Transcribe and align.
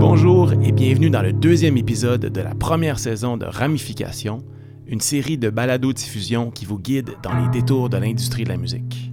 Bonjour 0.00 0.52
et 0.52 0.72
bienvenue 0.72 1.10
dans 1.10 1.22
le 1.22 1.32
deuxième 1.32 1.76
épisode 1.76 2.26
de 2.26 2.40
la 2.40 2.54
première 2.54 2.98
saison 2.98 3.36
de 3.36 3.46
Ramification, 3.46 4.44
une 4.86 5.00
série 5.00 5.38
de 5.38 5.50
balado-diffusion 5.50 6.50
qui 6.50 6.64
vous 6.64 6.78
guide 6.78 7.10
dans 7.22 7.34
les 7.34 7.48
détours 7.48 7.88
de 7.88 7.96
l'industrie 7.96 8.44
de 8.44 8.50
la 8.50 8.56
musique. 8.56 9.12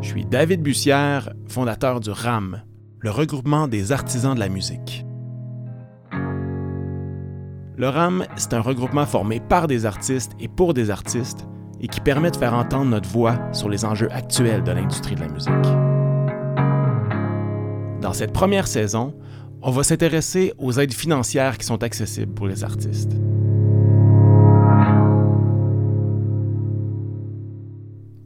Je 0.00 0.08
suis 0.08 0.24
David 0.24 0.62
Bussière, 0.62 1.32
fondateur 1.46 2.00
du 2.00 2.10
RAM, 2.10 2.62
le 2.98 3.10
regroupement 3.10 3.68
des 3.68 3.92
artisans 3.92 4.34
de 4.34 4.40
la 4.40 4.48
musique. 4.48 5.04
Le 7.76 7.88
RAM, 7.88 8.24
c'est 8.36 8.54
un 8.54 8.60
regroupement 8.60 9.06
formé 9.06 9.40
par 9.40 9.66
des 9.66 9.86
artistes 9.86 10.32
et 10.40 10.48
pour 10.48 10.74
des 10.74 10.90
artistes 10.90 11.46
et 11.82 11.88
qui 11.88 12.00
permet 12.00 12.30
de 12.30 12.36
faire 12.36 12.54
entendre 12.54 12.90
notre 12.90 13.08
voix 13.08 13.38
sur 13.52 13.68
les 13.68 13.84
enjeux 13.84 14.10
actuels 14.12 14.62
de 14.62 14.70
l'industrie 14.70 15.16
de 15.16 15.20
la 15.20 15.28
musique. 15.28 15.52
Dans 18.00 18.12
cette 18.12 18.32
première 18.32 18.66
saison, 18.66 19.14
on 19.60 19.70
va 19.70 19.82
s'intéresser 19.82 20.52
aux 20.58 20.72
aides 20.72 20.92
financières 20.92 21.58
qui 21.58 21.66
sont 21.66 21.82
accessibles 21.82 22.32
pour 22.32 22.46
les 22.46 22.64
artistes. 22.64 23.12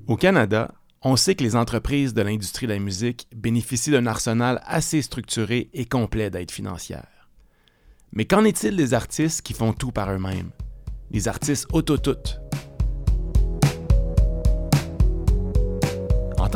Au 0.06 0.16
Canada, 0.16 0.72
on 1.02 1.16
sait 1.16 1.34
que 1.34 1.42
les 1.42 1.56
entreprises 1.56 2.14
de 2.14 2.22
l'industrie 2.22 2.66
de 2.66 2.72
la 2.72 2.78
musique 2.78 3.26
bénéficient 3.34 3.90
d'un 3.90 4.06
arsenal 4.06 4.62
assez 4.64 5.02
structuré 5.02 5.68
et 5.74 5.84
complet 5.84 6.30
d'aides 6.30 6.50
financières. 6.50 7.28
Mais 8.12 8.24
qu'en 8.24 8.44
est-il 8.44 8.76
des 8.76 8.94
artistes 8.94 9.42
qui 9.42 9.52
font 9.52 9.72
tout 9.72 9.92
par 9.92 10.10
eux-mêmes? 10.10 10.50
Les 11.10 11.28
artistes 11.28 11.66
autotoutes. 11.72 12.40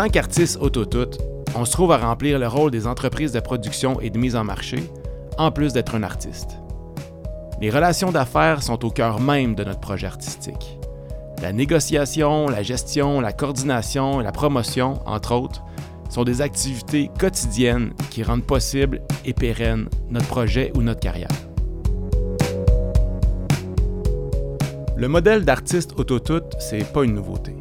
Tant 0.00 0.08
qu'artiste 0.08 0.56
autotoute, 0.62 1.18
on 1.54 1.66
se 1.66 1.72
trouve 1.72 1.92
à 1.92 1.98
remplir 1.98 2.38
le 2.38 2.48
rôle 2.48 2.70
des 2.70 2.86
entreprises 2.86 3.32
de 3.32 3.40
production 3.40 4.00
et 4.00 4.08
de 4.08 4.16
mise 4.16 4.34
en 4.34 4.44
marché, 4.44 4.78
en 5.36 5.50
plus 5.52 5.74
d'être 5.74 5.94
un 5.94 6.02
artiste. 6.02 6.52
Les 7.60 7.68
relations 7.68 8.10
d'affaires 8.10 8.62
sont 8.62 8.82
au 8.86 8.90
cœur 8.90 9.20
même 9.20 9.54
de 9.54 9.62
notre 9.62 9.80
projet 9.80 10.06
artistique. 10.06 10.78
La 11.42 11.52
négociation, 11.52 12.48
la 12.48 12.62
gestion, 12.62 13.20
la 13.20 13.34
coordination 13.34 14.20
la 14.20 14.32
promotion, 14.32 15.02
entre 15.04 15.34
autres, 15.34 15.62
sont 16.08 16.24
des 16.24 16.40
activités 16.40 17.10
quotidiennes 17.18 17.92
qui 18.08 18.22
rendent 18.22 18.46
possible 18.46 19.02
et 19.26 19.34
pérennes 19.34 19.90
notre 20.08 20.28
projet 20.28 20.72
ou 20.76 20.80
notre 20.80 21.00
carrière. 21.00 21.28
Le 24.96 25.08
modèle 25.08 25.44
d'artiste 25.44 25.92
autotoute, 25.98 26.56
c'est 26.58 26.90
pas 26.90 27.04
une 27.04 27.16
nouveauté. 27.16 27.59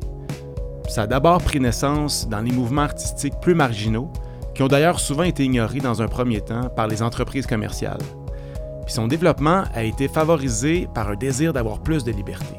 Ça 0.89 1.03
a 1.03 1.07
d'abord 1.07 1.37
pris 1.37 1.59
naissance 1.59 2.27
dans 2.27 2.41
les 2.41 2.51
mouvements 2.51 2.81
artistiques 2.81 3.39
plus 3.39 3.53
marginaux, 3.53 4.11
qui 4.55 4.63
ont 4.63 4.67
d'ailleurs 4.67 4.99
souvent 4.99 5.21
été 5.21 5.43
ignorés 5.43 5.81
dans 5.81 6.01
un 6.01 6.07
premier 6.07 6.41
temps 6.41 6.67
par 6.69 6.87
les 6.87 7.03
entreprises 7.03 7.45
commerciales. 7.45 8.01
Puis 8.85 8.95
son 8.95 9.07
développement 9.07 9.65
a 9.75 9.83
été 9.83 10.07
favorisé 10.07 10.87
par 10.95 11.09
un 11.09 11.15
désir 11.15 11.53
d'avoir 11.53 11.83
plus 11.83 12.03
de 12.03 12.11
liberté. 12.11 12.55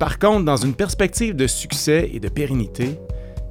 Par 0.00 0.18
contre, 0.18 0.44
dans 0.44 0.56
une 0.56 0.74
perspective 0.74 1.36
de 1.36 1.46
succès 1.46 2.10
et 2.12 2.18
de 2.18 2.28
pérennité, 2.28 2.98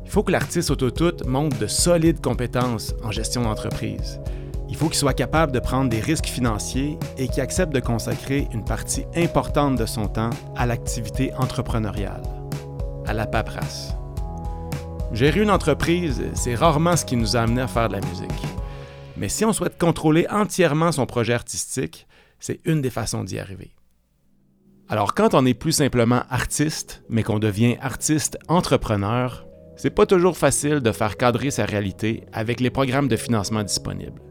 il 0.04 0.12
faut 0.12 0.22
que 0.22 0.34
l'artiste 0.34 0.70
autotoute 0.70 1.26
montre 1.26 1.58
de 1.60 1.68
solides 1.68 2.20
compétences 2.20 2.94
en 3.06 3.12
gestion 3.12 3.44
d'entreprise. 3.44 4.20
Il 4.68 4.76
faut 4.76 4.88
qu'il 4.88 4.98
soit 4.98 5.14
capable 5.14 5.54
de 5.54 5.60
prendre 5.60 5.90
des 5.90 6.02
risques 6.02 6.26
financiers 6.26 7.00
et 7.18 7.30
qu'il 7.30 7.42
accepte 7.42 7.74
de 7.74 7.80
consacrer 7.80 8.50
une 8.54 8.66
partie 8.66 9.06
importante 9.16 9.78
de 9.78 9.86
son 9.86 10.08
temps 10.08 10.32
à 10.58 10.66
l'activité 10.66 11.34
entrepreneuriale 11.36 12.39
à 13.10 13.14
la 13.14 13.26
paperasse. 13.26 13.96
Gérer 15.12 15.42
une 15.42 15.50
entreprise, 15.50 16.24
c'est 16.36 16.54
rarement 16.54 16.96
ce 16.96 17.06
qui 17.06 17.16
nous 17.16 17.36
a 17.36 17.42
amené 17.42 17.62
à 17.62 17.68
faire 17.68 17.90
de 17.90 17.94
la 17.94 18.02
musique. 18.02 18.30
Mais 19.18 19.30
si 19.30 19.44
on 19.46 19.52
souhaite 19.52 19.80
contrôler 19.80 20.28
entièrement 20.30 20.92
son 20.92 21.08
projet 21.08 21.34
artistique, 21.34 22.06
c'est 22.40 22.60
une 22.66 22.84
des 22.84 22.92
façons 22.92 23.24
d'y 23.24 23.40
arriver. 23.40 23.74
Alors 24.90 25.16
quand 25.16 25.34
on 25.34 25.42
n'est 25.42 25.56
plus 25.56 25.72
simplement 25.72 26.22
artiste, 26.30 27.02
mais 27.10 27.24
qu'on 27.24 27.40
devient 27.40 27.78
artiste 27.82 28.38
entrepreneur, 28.48 29.48
c'est 29.76 29.90
pas 29.90 30.06
toujours 30.06 30.38
facile 30.38 30.80
de 30.80 30.92
faire 30.92 31.18
cadrer 31.18 31.50
sa 31.50 31.66
réalité 31.66 32.26
avec 32.32 32.60
les 32.60 32.70
programmes 32.70 33.08
de 33.08 33.16
financement 33.16 33.64
disponibles. 33.64 34.22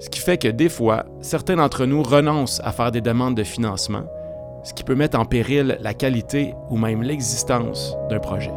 Ce 0.00 0.08
qui 0.08 0.20
fait 0.20 0.38
que 0.38 0.48
des 0.48 0.70
fois, 0.70 1.04
certains 1.20 1.56
d'entre 1.56 1.84
nous 1.84 2.02
renoncent 2.02 2.62
à 2.64 2.72
faire 2.72 2.92
des 2.92 3.02
demandes 3.02 3.36
de 3.36 3.44
financement 3.44 4.06
ce 4.62 4.74
qui 4.74 4.84
peut 4.84 4.94
mettre 4.94 5.18
en 5.18 5.24
péril 5.24 5.78
la 5.80 5.94
qualité 5.94 6.54
ou 6.68 6.76
même 6.76 7.02
l'existence 7.02 7.96
d'un 8.08 8.20
projet. 8.20 8.52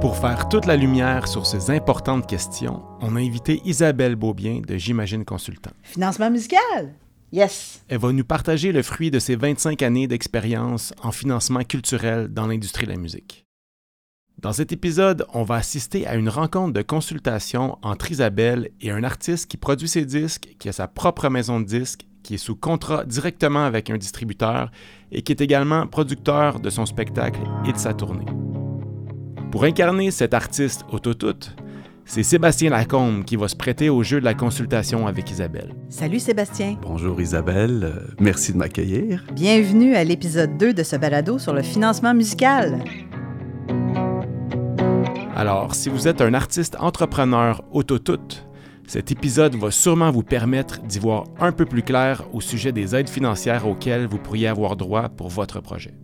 Pour 0.00 0.16
faire 0.16 0.48
toute 0.48 0.66
la 0.66 0.76
lumière 0.76 1.28
sur 1.28 1.46
ces 1.46 1.70
importantes 1.70 2.26
questions, 2.26 2.82
on 3.00 3.14
a 3.14 3.20
invité 3.20 3.62
Isabelle 3.64 4.16
Beaubien 4.16 4.60
de 4.66 4.76
J'imagine 4.76 5.24
Consultant. 5.24 5.70
Financement 5.82 6.28
musical? 6.28 6.94
Yes. 7.30 7.84
Elle 7.88 7.98
va 7.98 8.12
nous 8.12 8.24
partager 8.24 8.72
le 8.72 8.82
fruit 8.82 9.10
de 9.10 9.18
ses 9.18 9.36
25 9.36 9.80
années 9.82 10.08
d'expérience 10.08 10.92
en 11.02 11.12
financement 11.12 11.62
culturel 11.62 12.28
dans 12.28 12.48
l'industrie 12.48 12.86
de 12.86 12.90
la 12.90 12.98
musique. 12.98 13.46
Dans 14.38 14.52
cet 14.52 14.72
épisode, 14.72 15.24
on 15.34 15.44
va 15.44 15.54
assister 15.54 16.04
à 16.06 16.16
une 16.16 16.28
rencontre 16.28 16.72
de 16.72 16.82
consultation 16.82 17.78
entre 17.82 18.10
Isabelle 18.10 18.70
et 18.80 18.90
un 18.90 19.04
artiste 19.04 19.48
qui 19.48 19.56
produit 19.56 19.88
ses 19.88 20.04
disques, 20.04 20.56
qui 20.58 20.68
a 20.68 20.72
sa 20.72 20.88
propre 20.88 21.28
maison 21.28 21.60
de 21.60 21.64
disques 21.64 22.06
qui 22.22 22.34
est 22.34 22.38
sous 22.38 22.56
contrat 22.56 23.04
directement 23.04 23.64
avec 23.64 23.90
un 23.90 23.96
distributeur 23.96 24.70
et 25.10 25.22
qui 25.22 25.32
est 25.32 25.40
également 25.40 25.86
producteur 25.86 26.60
de 26.60 26.70
son 26.70 26.86
spectacle 26.86 27.40
et 27.66 27.72
de 27.72 27.78
sa 27.78 27.94
tournée. 27.94 28.26
Pour 29.50 29.64
incarner 29.64 30.10
cet 30.10 30.34
artiste 30.34 30.84
autotoute, 30.90 31.54
c'est 32.04 32.22
Sébastien 32.22 32.70
Lacombe 32.70 33.24
qui 33.24 33.36
va 33.36 33.48
se 33.48 33.56
prêter 33.56 33.88
au 33.88 34.02
jeu 34.02 34.18
de 34.20 34.24
la 34.24 34.34
consultation 34.34 35.06
avec 35.06 35.30
Isabelle. 35.30 35.74
Salut 35.88 36.18
Sébastien. 36.18 36.76
Bonjour 36.82 37.20
Isabelle, 37.20 38.14
merci 38.18 38.52
de 38.52 38.58
m'accueillir. 38.58 39.24
Bienvenue 39.32 39.94
à 39.94 40.04
l'épisode 40.04 40.56
2 40.58 40.74
de 40.74 40.82
ce 40.82 40.96
balado 40.96 41.38
sur 41.38 41.52
le 41.52 41.62
financement 41.62 42.14
musical. 42.14 42.82
Alors, 45.34 45.74
si 45.74 45.88
vous 45.88 46.08
êtes 46.08 46.20
un 46.20 46.34
artiste 46.34 46.76
entrepreneur 46.78 47.62
autotoute, 47.72 48.46
cet 48.92 49.10
épisode 49.10 49.56
va 49.56 49.70
sûrement 49.70 50.10
vous 50.10 50.22
permettre 50.22 50.82
d'y 50.82 50.98
voir 50.98 51.24
un 51.40 51.50
peu 51.50 51.64
plus 51.64 51.82
clair 51.82 52.24
au 52.34 52.42
sujet 52.42 52.72
des 52.72 52.94
aides 52.94 53.08
financières 53.08 53.66
auxquelles 53.66 54.06
vous 54.06 54.18
pourriez 54.18 54.48
avoir 54.48 54.76
droit 54.76 55.08
pour 55.08 55.30
votre 55.30 55.62
projet. 55.62 55.94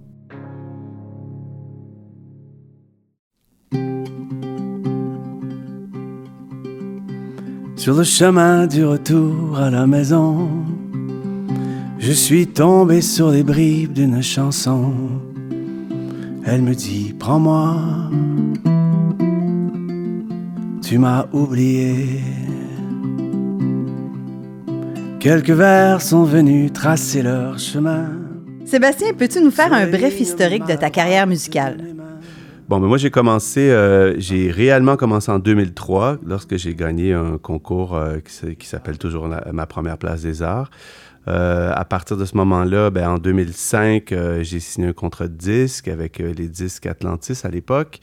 Sur 7.77 7.95
le 7.95 8.05
chemin 8.05 8.67
du 8.67 8.87
retour 8.87 9.59
à 9.59 9.69
la 9.69 9.87
maison, 9.87 10.49
je 11.99 12.13
suis 12.13 12.47
tombé 12.47 13.03
sur 13.03 13.31
les 13.31 13.43
bribes 13.43 13.93
d'une 13.93 14.23
chanson. 14.23 14.95
Elle 16.43 16.63
me 16.63 16.75
dit, 16.75 17.15
prends-moi, 17.19 17.77
tu 20.81 20.97
m'as 20.97 21.27
oublié. 21.35 22.38
Quelques 25.21 25.51
vers 25.51 26.01
sont 26.01 26.23
venus 26.23 26.73
tracer 26.73 27.23
leur 27.23 27.59
chemin. 27.59 28.11
Sébastien, 28.65 29.13
peux-tu 29.15 29.41
nous 29.41 29.51
faire 29.51 29.73
un 29.73 29.89
bref 29.89 30.21
historique 30.21 30.65
de 30.65 30.75
ta 30.75 30.91
carrière 30.91 31.27
musicale? 31.27 31.79
Bon, 32.69 32.79
mais 32.79 32.87
moi, 32.87 32.99
j'ai 32.99 33.11
commencé, 33.11 33.69
euh, 33.71 34.15
j'ai 34.19 34.53
réellement 34.53 34.97
commencé 34.97 35.33
en 35.33 35.41
2003, 35.41 36.19
lorsque 36.25 36.57
j'ai 36.57 36.77
gagné 36.77 37.15
un 37.15 37.37
concours 37.37 37.97
euh, 37.97 38.19
qui, 38.21 38.67
s'appelle 38.69 38.97
toujours 38.97 39.29
Ma 39.53 39.67
première 39.67 39.99
place 39.99 40.23
des 40.23 40.41
arts. 40.43 40.71
Euh, 41.27 41.73
à 41.75 41.85
partir 41.85 42.17
de 42.17 42.25
ce 42.25 42.37
moment-là, 42.37 42.91
ben, 42.91 43.11
en 43.11 43.19
2005, 43.19 44.15
j'ai 44.43 44.61
signé 44.61 44.87
un 44.87 44.93
contrat 44.93 45.27
de 45.27 45.35
disque 45.35 45.89
avec 45.89 46.19
les 46.19 46.47
disques 46.47 46.87
Atlantis 46.87 47.41
à 47.43 47.49
l'époque. 47.49 47.99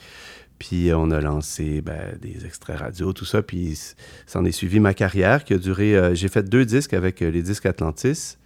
Puis 0.59 0.91
on 0.93 1.11
a 1.11 1.19
lancé 1.19 1.81
ben, 1.81 2.17
des 2.21 2.45
extraits 2.45 2.77
radio, 2.77 3.13
tout 3.13 3.25
ça. 3.25 3.41
Puis 3.41 3.77
s'en 4.25 4.45
est 4.45 4.51
suivi 4.51 4.79
ma 4.79 4.93
carrière 4.93 5.43
qui 5.43 5.53
a 5.53 5.57
duré. 5.57 5.95
Euh, 5.95 6.15
j'ai 6.15 6.27
fait 6.27 6.43
deux 6.43 6.65
disques 6.65 6.93
avec 6.93 7.21
euh, 7.21 7.29
les 7.29 7.41
disques 7.41 7.65
Atlantis. 7.65 8.37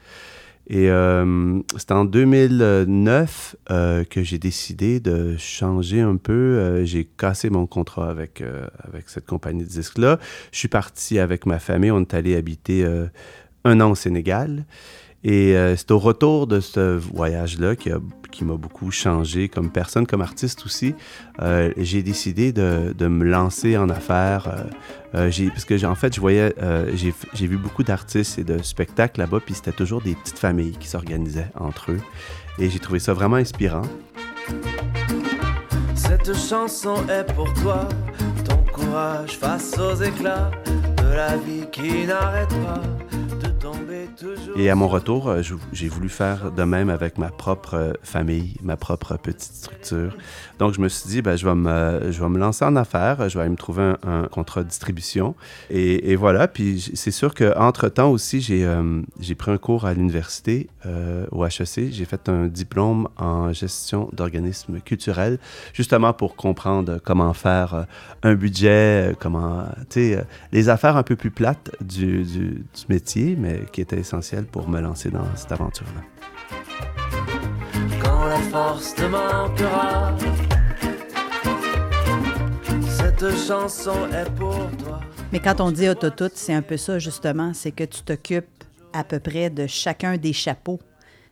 Et 0.72 0.90
euh, 0.92 1.60
c'est 1.78 1.92
en 1.92 2.06
2009 2.06 3.56
que 3.68 4.24
j'ai 4.24 4.38
décidé 4.38 5.00
de 5.00 5.36
changer 5.36 6.02
un 6.02 6.16
peu. 6.16 6.86
j'ai 6.86 7.06
cassé 7.06 7.50
mon 7.50 7.66
contrat 7.66 8.12
avec, 8.12 8.44
avec 8.88 9.10
cette 9.10 9.26
compagnie 9.26 9.64
de 9.64 9.68
disques-là. 9.68 10.20
Je 10.52 10.60
suis 10.60 10.68
parti 10.68 11.18
avec 11.18 11.48
ma 11.48 11.58
famille. 11.58 11.90
On 11.90 12.02
est 12.02 12.14
allé 12.14 12.36
habiter 12.36 12.86
un 13.66 13.82
an 13.82 13.90
au 13.90 13.96
Sénégal. 13.96 14.66
Et 15.24 15.54
c'est 15.76 15.92
au 15.92 16.00
retour 16.00 16.48
de 16.48 16.60
ce 16.60 16.98
voyage-là 16.98 17.76
qui 17.76 17.90
qui 18.30 18.46
m'a 18.46 18.56
beaucoup 18.56 18.92
changé 18.92 19.50
comme 19.50 19.72
personne, 19.72 20.08
comme 20.08 20.22
artiste 20.22 20.66
aussi. 20.66 20.96
Euh, 21.42 21.72
j'ai 21.78 22.04
décidé 22.04 22.52
de, 22.52 22.94
de, 22.98 23.08
me 23.08 23.26
lancer 23.26 23.78
en 23.78 23.90
affaires. 23.90 24.48
Euh, 25.16 25.30
euh 25.30 25.50
parce 25.50 25.66
que, 25.66 25.86
en 25.86 25.96
fait, 25.96 26.16
je 26.16 26.22
voyais, 26.22 26.54
euh, 26.62 26.92
j'ai 27.34 27.48
vu 27.48 27.58
beaucoup 27.58 27.84
d'artistes 27.84 28.40
et 28.40 28.44
de 28.44 28.62
spectacles 28.62 29.20
là-bas, 29.20 29.40
puis 29.46 29.56
c'était 29.56 29.72
toujours 29.72 30.02
des 30.02 30.16
petites 30.16 30.40
familles 30.40 30.78
qui 30.80 30.88
s'organisaient 30.88 31.52
entre 31.56 31.92
eux. 31.92 32.02
Et 32.60 32.70
j'ai 32.70 32.80
trouvé 32.80 33.00
ça 33.00 33.14
vraiment 33.14 33.38
inspirant. 33.38 33.84
Cette 35.96 36.36
chanson 36.36 36.96
est 37.10 37.32
pour 37.34 37.52
toi, 37.54 37.88
ton 38.48 38.58
courage 38.72 39.38
face 39.38 39.78
aux 39.78 39.96
éclats 40.02 40.52
de 40.98 41.16
la 41.16 41.38
vie 41.38 41.66
qui 41.72 42.06
n'arrête 42.06 42.50
pas. 42.50 43.09
Et 44.56 44.70
à 44.70 44.76
mon 44.76 44.88
retour, 44.88 45.30
euh, 45.30 45.42
j'ai 45.72 45.88
voulu 45.88 46.10
faire 46.10 46.52
de 46.52 46.64
même 46.64 46.90
avec 46.90 47.18
ma 47.18 47.30
propre 47.30 47.76
euh, 47.76 47.94
famille, 48.04 48.56
ma 48.62 48.78
propre 48.78 49.18
petite 49.18 49.54
structure. 49.54 50.16
Donc, 50.58 50.74
je 50.74 50.82
me 50.82 50.90
suis 50.90 51.10
dit, 51.10 51.22
ben, 51.22 51.36
je, 51.36 51.46
vais 51.46 51.56
me, 51.56 52.12
je 52.12 52.22
vais 52.22 52.30
me 52.30 52.38
lancer 52.38 52.66
en 52.66 52.76
affaires, 52.76 53.30
je 53.30 53.38
vais 53.38 53.42
aller 53.42 53.52
me 53.52 53.56
trouver 53.56 53.94
un, 54.06 54.24
contrat 54.24 54.64
de 54.64 54.70
distribution. 54.70 55.36
Et, 55.70 56.16
voilà, 56.16 56.48
puis 56.48 56.92
c'est 56.96 57.12
sûr 57.12 57.34
qu'entre-temps 57.34 58.12
aussi, 58.12 58.42
j'ai 58.42 58.66
euh, 58.66 59.02
pris 59.38 59.52
un 59.52 59.58
cours 59.58 59.86
à 59.86 59.94
l'université, 59.94 60.68
au 61.32 61.46
HEC. 61.46 61.92
J'ai 61.92 62.06
fait 62.06 62.30
un 62.30 62.48
diplôme 62.48 63.08
en 63.18 63.54
gestion 63.54 64.10
d'organismes 64.14 64.80
culturels, 64.80 65.38
justement 65.74 66.14
pour 66.14 66.36
comprendre 66.36 67.00
comment 67.04 67.34
faire 67.34 67.86
un 68.24 68.36
budget, 68.36 69.16
comment, 69.20 69.66
tu 69.90 70.14
sais, 70.14 70.26
les 70.52 70.70
affaires 70.70 70.98
un 70.98 71.04
peu 71.04 71.16
plus 71.16 71.32
plates 71.32 71.72
du, 71.82 72.24
du 72.24 72.64
métier, 72.90 73.36
mais 73.38 73.62
qui 73.72 73.82
étaient 73.82 74.04
essentielles 74.10 74.46
pour 74.46 74.68
me 74.68 74.82
lancer 74.82 75.12
dans 75.12 75.26
cette 75.36 75.52
aventure-là. 75.52 76.02
Quand 78.02 78.26
la 78.26 78.40
force 78.40 78.96
te 78.96 79.04
manquera, 79.04 80.16
cette 82.88 83.38
chanson 83.38 84.08
est 84.12 84.30
pour 84.36 84.68
toi. 84.78 85.00
Mais 85.32 85.40
quand 85.40 85.62
on 85.62 85.72
dit 85.72 85.88
autotute, 85.88 86.32
c'est 86.34 86.54
un 86.54 86.64
peu 86.64 86.78
ça 86.78 86.98
justement, 86.98 87.54
c'est 87.54 87.72
que 87.72 87.84
tu 87.84 88.02
t'occupes 88.02 88.64
à 88.94 89.04
peu 89.04 89.20
près 89.20 89.52
de 89.52 89.68
chacun 89.68 90.18
des 90.18 90.34
chapeaux 90.34 90.80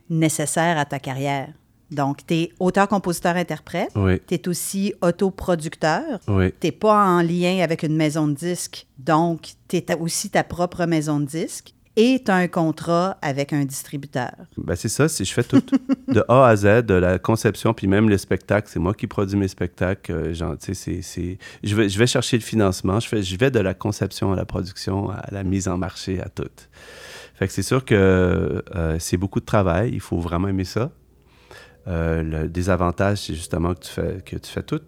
nécessaires 0.07 0.77
à 0.77 0.85
ta 0.85 1.00
carrière. 1.00 1.50
Donc, 1.89 2.27
tu 2.27 2.33
es 2.35 2.51
auteur, 2.59 2.88
compositeur, 2.88 3.38
interprète. 3.38 3.91
Oui. 3.95 4.19
Tu 4.27 4.35
es 4.35 4.47
aussi 4.50 4.94
autoproducteur. 5.01 6.19
Oui. 6.27 6.51
Tu 6.59 6.68
n'es 6.68 6.71
pas 6.74 7.06
en 7.06 7.21
lien 7.21 7.63
avec 7.63 7.81
une 7.81 7.95
maison 7.95 8.27
de 8.27 8.33
disques. 8.33 8.85
Donc, 9.00 9.53
tu 9.69 9.77
es 9.77 9.95
aussi 9.95 10.29
ta 10.29 10.44
propre 10.44 10.85
maison 10.85 11.21
de 11.21 11.25
disques 11.25 11.74
et 11.98 12.22
tu 12.24 12.32
as 12.32 12.36
un 12.36 12.48
contrat 12.48 13.18
avec 13.24 13.54
un 13.54 13.66
distributeur. 13.66 14.32
Ben 14.56 14.76
c'est 14.76 14.88
ça, 14.88 15.10
si 15.10 15.26
je 15.26 15.34
fais 15.34 15.44
tout 15.44 15.64
de 16.08 16.24
A 16.30 16.48
à 16.48 16.56
Z, 16.56 16.86
de 16.86 16.94
la 16.94 17.18
conception, 17.18 17.74
puis 17.74 17.88
même 17.88 18.08
le 18.08 18.20
spectacle, 18.20 18.70
c'est 18.72 18.80
moi 18.80 18.94
qui 18.94 19.08
produis 19.08 19.36
mes 19.36 19.48
spectacles. 19.48 20.12
Euh, 20.12 20.34
genre, 20.34 20.56
c'est, 20.60 20.76
c'est, 20.76 21.38
je, 21.64 21.76
vais, 21.76 21.90
je 21.90 21.98
vais 21.98 22.06
chercher 22.06 22.38
le 22.38 22.44
financement, 22.44 23.00
je, 23.00 23.08
fais, 23.08 23.24
je 23.24 23.36
vais 23.36 23.50
de 23.50 23.60
la 23.60 23.74
conception 23.74 24.32
à 24.32 24.36
la 24.36 24.46
production, 24.46 25.10
à 25.10 25.26
la 25.32 25.44
mise 25.44 25.68
en 25.68 25.78
marché, 25.78 26.22
à 26.22 26.30
tout. 26.30 26.44
Fait 27.34 27.48
que 27.48 27.54
c'est 27.54 27.64
sûr 27.64 27.84
que 27.84 28.64
euh, 28.76 28.98
c'est 29.00 29.18
beaucoup 29.18 29.40
de 29.40 29.46
travail, 29.46 29.90
il 29.92 30.00
faut 30.00 30.20
vraiment 30.20 30.48
aimer 30.48 30.66
ça. 30.66 30.92
Euh, 31.88 32.22
le 32.22 32.48
désavantage, 32.48 33.20
c'est 33.20 33.34
justement 33.34 33.74
que 33.74 33.80
tu 33.80 33.92
fais, 33.92 34.22
que 34.24 34.36
tu 34.36 34.52
fais 34.52 34.64
tout 34.64 34.82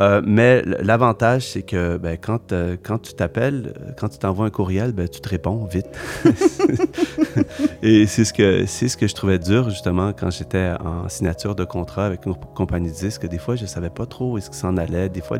euh, 0.00 0.22
mais 0.24 0.62
l'avantage, 0.62 1.48
c'est 1.48 1.62
que 1.62 1.96
ben, 1.96 2.16
quand, 2.16 2.52
euh, 2.52 2.76
quand 2.82 2.98
tu 2.98 3.14
t'appelles, 3.14 3.74
euh, 3.80 3.92
quand 3.98 4.08
tu 4.08 4.18
t'envoies 4.18 4.46
un 4.46 4.50
courriel, 4.50 4.92
ben, 4.92 5.08
tu 5.08 5.20
te 5.20 5.28
réponds 5.28 5.64
vite. 5.64 5.88
Et 7.82 8.06
c'est 8.06 8.24
ce, 8.24 8.32
que, 8.32 8.66
ce 8.66 8.96
que 8.96 9.08
je 9.08 9.14
trouvais 9.14 9.38
dur, 9.38 9.70
justement, 9.70 10.12
quand 10.12 10.30
j'étais 10.30 10.72
en 10.84 11.08
signature 11.08 11.54
de 11.54 11.64
contrat 11.64 12.06
avec 12.06 12.26
une 12.26 12.34
compagnie 12.54 12.90
de 12.90 12.94
disques. 12.94 13.26
Des 13.26 13.38
fois, 13.38 13.56
je 13.56 13.62
ne 13.62 13.68
savais 13.68 13.90
pas 13.90 14.06
trop 14.06 14.32
où 14.32 14.38
est-ce 14.38 14.50
que 14.50 14.56
s'en 14.56 14.76
allait. 14.76 15.08
Des 15.08 15.20
fois, 15.20 15.38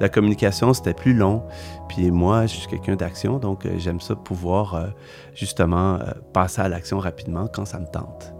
la 0.00 0.08
communication, 0.08 0.72
c'était 0.72 0.94
plus 0.94 1.14
long. 1.14 1.42
Puis 1.88 2.10
moi, 2.10 2.46
je 2.46 2.56
suis 2.56 2.68
quelqu'un 2.68 2.96
d'action, 2.96 3.38
donc 3.38 3.66
j'aime 3.76 4.00
ça 4.00 4.14
pouvoir, 4.14 4.88
justement, 5.34 5.98
passer 6.32 6.62
à 6.62 6.68
l'action 6.68 6.98
rapidement 6.98 7.46
quand 7.46 7.64
ça 7.64 7.78
me 7.78 7.86
tente. 7.86 8.32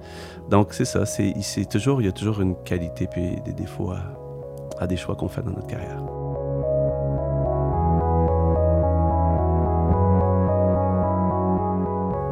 Donc, 0.51 0.73
c'est 0.73 0.85
ça. 0.85 1.05
C'est, 1.05 1.69
toujours, 1.69 2.01
il 2.01 2.07
y 2.07 2.09
a 2.09 2.13
toujours 2.13 2.41
une 2.41 2.57
qualité 2.65 3.07
puis 3.07 3.37
des 3.45 3.53
défauts 3.53 3.91
à 3.91 4.18
à 4.79 4.87
des 4.87 4.97
choix 4.97 5.15
qu'on 5.17 5.29
fait 5.29 5.43
dans 5.43 5.51
notre 5.51 5.67
carrière. 5.67 6.03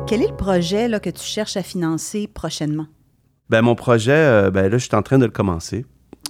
Quel 0.07 0.23
est 0.23 0.29
le 0.29 0.37
projet 0.37 0.87
là, 0.87 1.01
que 1.01 1.11
tu 1.11 1.25
cherches 1.25 1.57
à 1.57 1.63
financer 1.63 2.29
prochainement? 2.29 2.87
Ben, 3.51 3.63
mon 3.63 3.75
projet, 3.75 4.13
euh, 4.13 4.51
ben, 4.51 4.69
là, 4.71 4.79
je 4.79 4.85
suis 4.87 4.95
en 4.95 5.03
train 5.03 5.19
de 5.19 5.25
le 5.25 5.33
commencer. 5.33 5.85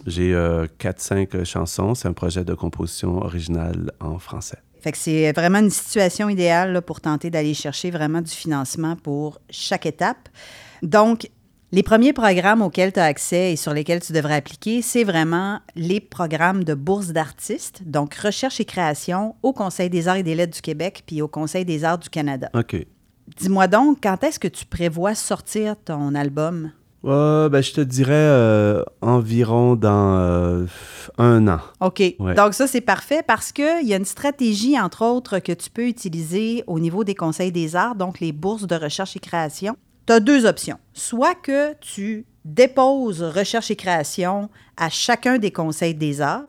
J'ai 0.06 0.32
4-5 0.32 1.34
euh, 1.34 1.44
chansons. 1.44 1.94
C'est 1.94 2.08
un 2.08 2.12
projet 2.12 2.44
de 2.44 2.54
composition 2.54 3.18
originale 3.18 3.92
en 4.00 4.18
français. 4.18 4.58
Fait 4.80 4.92
que 4.92 4.98
c'est 4.98 5.32
vraiment 5.32 5.58
une 5.58 5.70
situation 5.70 6.28
idéale 6.28 6.72
là, 6.72 6.80
pour 6.80 7.00
tenter 7.00 7.28
d'aller 7.28 7.54
chercher 7.54 7.90
vraiment 7.90 8.20
du 8.20 8.30
financement 8.30 8.96
pour 8.96 9.40
chaque 9.50 9.84
étape. 9.84 10.28
Donc, 10.82 11.28
les 11.72 11.82
premiers 11.82 12.12
programmes 12.12 12.62
auxquels 12.62 12.92
tu 12.92 13.00
as 13.00 13.04
accès 13.04 13.52
et 13.52 13.56
sur 13.56 13.74
lesquels 13.74 14.00
tu 14.00 14.12
devrais 14.12 14.36
appliquer, 14.36 14.82
c'est 14.82 15.02
vraiment 15.02 15.58
les 15.74 16.00
programmes 16.00 16.62
de 16.62 16.74
bourse 16.74 17.08
d'artistes, 17.08 17.82
donc 17.84 18.14
recherche 18.14 18.60
et 18.60 18.64
création 18.64 19.34
au 19.42 19.52
Conseil 19.52 19.90
des 19.90 20.06
arts 20.06 20.16
et 20.16 20.22
des 20.22 20.36
lettres 20.36 20.54
du 20.54 20.62
Québec 20.62 21.02
puis 21.06 21.22
au 21.22 21.28
Conseil 21.28 21.64
des 21.64 21.84
arts 21.84 21.98
du 21.98 22.08
Canada. 22.08 22.50
OK. 22.54 22.76
Dis-moi 23.36 23.66
donc, 23.66 23.98
quand 24.02 24.22
est-ce 24.22 24.38
que 24.38 24.46
tu 24.46 24.64
prévois 24.64 25.16
sortir 25.16 25.74
ton 25.84 26.14
album? 26.14 26.70
Euh, 27.04 27.48
ben, 27.48 27.62
je 27.62 27.72
te 27.72 27.80
dirais 27.80 28.14
euh, 28.14 28.82
environ 29.00 29.76
dans 29.76 30.18
euh, 30.18 30.66
un 31.18 31.46
an. 31.48 31.60
OK. 31.80 32.02
Donc, 32.36 32.54
ça, 32.54 32.66
c'est 32.66 32.80
parfait 32.80 33.22
parce 33.26 33.52
qu'il 33.52 33.86
y 33.86 33.92
a 33.92 33.96
une 33.96 34.04
stratégie, 34.04 34.78
entre 34.78 35.04
autres, 35.04 35.38
que 35.40 35.52
tu 35.52 35.70
peux 35.70 35.86
utiliser 35.86 36.64
au 36.66 36.78
niveau 36.80 37.04
des 37.04 37.14
conseils 37.14 37.52
des 37.52 37.76
arts, 37.76 37.96
donc 37.96 38.20
les 38.20 38.32
bourses 38.32 38.66
de 38.66 38.74
recherche 38.74 39.16
et 39.16 39.20
création 39.20 39.76
tu 40.06 40.12
as 40.12 40.20
deux 40.20 40.46
options. 40.46 40.78
Soit 40.92 41.34
que 41.34 41.74
tu 41.80 42.26
déposes 42.44 43.22
recherche 43.22 43.70
et 43.70 43.76
création 43.76 44.48
à 44.76 44.88
chacun 44.88 45.38
des 45.38 45.50
conseils 45.50 45.94
des 45.94 46.20
arts. 46.20 46.44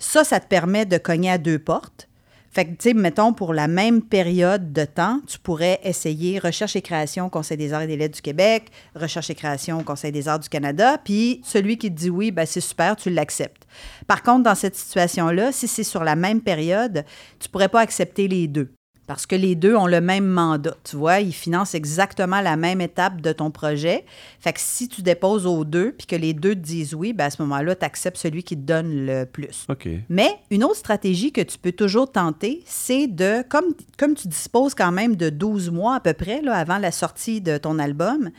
Ça, 0.00 0.24
ça 0.24 0.40
te 0.40 0.46
permet 0.46 0.86
de 0.86 0.98
cogner 0.98 1.30
à 1.30 1.38
deux 1.38 1.58
portes. 1.58 2.08
Fait 2.54 2.66
que, 2.66 2.70
tu 2.72 2.90
sais, 2.90 2.94
mettons, 2.94 3.32
pour 3.32 3.54
la 3.54 3.66
même 3.66 4.02
période 4.02 4.74
de 4.74 4.84
temps, 4.84 5.20
tu 5.26 5.38
pourrais 5.38 5.80
essayer 5.84 6.38
recherche 6.38 6.76
et 6.76 6.82
création 6.82 7.26
au 7.26 7.30
Conseil 7.30 7.56
des 7.56 7.72
arts 7.72 7.80
et 7.80 7.86
des 7.86 7.96
lettres 7.96 8.16
du 8.16 8.20
Québec, 8.20 8.70
recherche 8.94 9.30
et 9.30 9.34
création 9.34 9.80
au 9.80 9.82
Conseil 9.82 10.12
des 10.12 10.28
arts 10.28 10.38
du 10.38 10.50
Canada, 10.50 10.98
puis 11.02 11.40
celui 11.44 11.78
qui 11.78 11.88
te 11.88 11.98
dit 11.98 12.10
oui, 12.10 12.30
ben 12.30 12.44
c'est 12.44 12.60
super, 12.60 12.96
tu 12.96 13.08
l'acceptes. 13.08 13.66
Par 14.06 14.22
contre, 14.22 14.42
dans 14.42 14.54
cette 14.54 14.76
situation-là, 14.76 15.50
si 15.50 15.66
c'est 15.66 15.82
sur 15.82 16.04
la 16.04 16.14
même 16.14 16.42
période, 16.42 17.06
tu 17.40 17.48
pourrais 17.48 17.70
pas 17.70 17.80
accepter 17.80 18.28
les 18.28 18.48
deux 18.48 18.70
parce 19.12 19.26
que 19.26 19.36
les 19.36 19.56
deux 19.56 19.76
ont 19.76 19.86
le 19.86 20.00
même 20.00 20.24
mandat. 20.26 20.74
Tu 20.84 20.96
vois, 20.96 21.20
ils 21.20 21.34
financent 21.34 21.74
exactement 21.74 22.40
la 22.40 22.56
même 22.56 22.80
étape 22.80 23.20
de 23.20 23.30
ton 23.34 23.50
projet. 23.50 24.06
Fait 24.40 24.54
que 24.54 24.58
si 24.58 24.88
tu 24.88 25.02
déposes 25.02 25.44
aux 25.44 25.66
deux 25.66 25.92
puis 25.92 26.06
que 26.06 26.16
les 26.16 26.32
deux 26.32 26.54
te 26.54 26.60
disent 26.60 26.94
oui, 26.94 27.12
ben 27.12 27.26
à 27.26 27.30
ce 27.30 27.42
moment-là, 27.42 27.76
tu 27.76 27.84
acceptes 27.84 28.16
celui 28.16 28.42
qui 28.42 28.56
te 28.56 28.62
donne 28.62 29.04
le 29.04 29.26
plus. 29.26 29.66
OK. 29.68 29.86
Mais 30.08 30.30
une 30.50 30.64
autre 30.64 30.76
stratégie 30.76 31.30
que 31.30 31.42
tu 31.42 31.58
peux 31.58 31.72
toujours 31.72 32.10
tenter, 32.10 32.62
c'est 32.64 33.06
de, 33.06 33.42
comme, 33.50 33.74
comme 33.98 34.14
tu 34.14 34.28
disposes 34.28 34.74
quand 34.74 34.92
même 34.92 35.14
de 35.14 35.28
12 35.28 35.70
mois 35.70 35.96
à 35.96 36.00
peu 36.00 36.14
près 36.14 36.40
là, 36.40 36.54
avant 36.54 36.78
la 36.78 36.90
sortie 36.90 37.42
de 37.42 37.58
ton 37.58 37.78
album, 37.78 38.30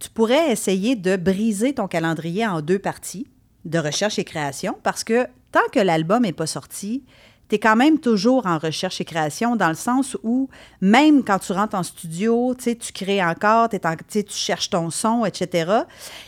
tu 0.00 0.10
pourrais 0.10 0.52
essayer 0.52 0.96
de 0.96 1.16
briser 1.16 1.72
ton 1.72 1.88
calendrier 1.88 2.46
en 2.46 2.60
deux 2.60 2.78
parties 2.78 3.26
de 3.64 3.78
recherche 3.78 4.18
et 4.18 4.24
création 4.24 4.76
parce 4.82 5.02
que 5.02 5.26
tant 5.50 5.66
que 5.72 5.80
l'album 5.80 6.24
n'est 6.24 6.34
pas 6.34 6.46
sorti, 6.46 7.04
tu 7.48 7.56
quand 7.56 7.76
même 7.76 7.98
toujours 7.98 8.46
en 8.46 8.58
recherche 8.58 9.00
et 9.00 9.04
création 9.04 9.56
dans 9.56 9.68
le 9.68 9.74
sens 9.74 10.16
où 10.22 10.48
même 10.80 11.22
quand 11.22 11.38
tu 11.38 11.52
rentres 11.52 11.76
en 11.76 11.82
studio, 11.82 12.54
tu 12.54 12.92
crées 12.92 13.22
encore, 13.22 13.68
tu 13.68 14.24
cherches 14.28 14.70
ton 14.70 14.90
son, 14.90 15.24
etc. 15.24 15.82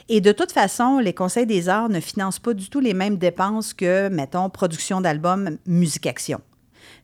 Et 0.09 0.21
de 0.21 0.33
toute 0.33 0.53
façon, 0.53 0.99
les 0.99 1.15
conseils 1.15 1.47
des 1.47 1.69
arts 1.69 1.89
ne 1.89 2.01
financent 2.01 2.39
pas 2.39 2.55
du 2.55 2.69
tout 2.69 2.81
les 2.81 2.95
mêmes 2.95 3.17
dépenses 3.17 3.73
que, 3.73 4.09
mettons, 4.09 4.51
production 4.51 5.01
d'albums, 5.01 5.59
musique-action. 5.67 6.41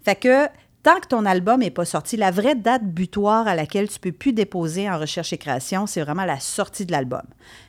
Fait 0.04 0.16
que 0.16 0.46
tant 0.82 0.98
que 0.98 1.06
ton 1.06 1.24
album 1.24 1.60
n'est 1.60 1.70
pas 1.70 1.84
sorti, 1.84 2.16
la 2.16 2.30
vraie 2.30 2.54
date 2.54 2.84
butoir 2.84 3.46
à 3.46 3.54
laquelle 3.54 3.88
tu 3.88 4.00
peux 4.00 4.12
plus 4.12 4.32
déposer 4.32 4.90
en 4.90 4.98
recherche 4.98 5.32
et 5.32 5.38
création, 5.38 5.86
c'est 5.86 6.00
vraiment 6.00 6.24
la 6.24 6.40
sortie 6.40 6.86
de 6.86 6.92
l'album. 6.92 7.22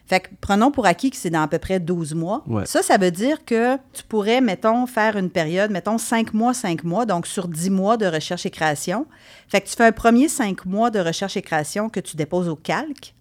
Fait 0.05 0.21
que 0.21 0.29
prenons 0.41 0.71
pour 0.71 0.85
acquis 0.85 1.11
que 1.11 1.17
c'est 1.17 1.29
dans 1.29 1.43
à 1.43 1.47
peu 1.47 1.59
près 1.59 1.79
12 1.79 2.15
mois. 2.15 2.43
Ça, 2.65 2.81
ça 2.81 2.97
veut 2.97 3.11
dire 3.11 3.45
que 3.45 3.77
tu 3.93 4.03
pourrais, 4.03 4.41
mettons, 4.41 4.85
faire 4.87 5.15
une 5.15 5.29
période, 5.29 5.71
mettons, 5.71 5.97
5 5.97 6.33
mois, 6.33 6.53
5 6.53 6.83
mois, 6.83 7.05
donc 7.05 7.27
sur 7.27 7.47
10 7.47 7.69
mois 7.69 7.97
de 7.97 8.07
recherche 8.07 8.45
et 8.45 8.51
création. 8.51 9.05
Fait 9.47 9.61
que 9.61 9.67
tu 9.67 9.75
fais 9.75 9.85
un 9.85 9.91
premier 9.91 10.27
5 10.27 10.65
mois 10.65 10.89
de 10.89 10.99
recherche 10.99 11.37
et 11.37 11.41
création 11.41 11.89
que 11.89 11.99
tu 11.99 12.17
déposes 12.17 12.49
au 12.49 12.55
calque, 12.55 13.13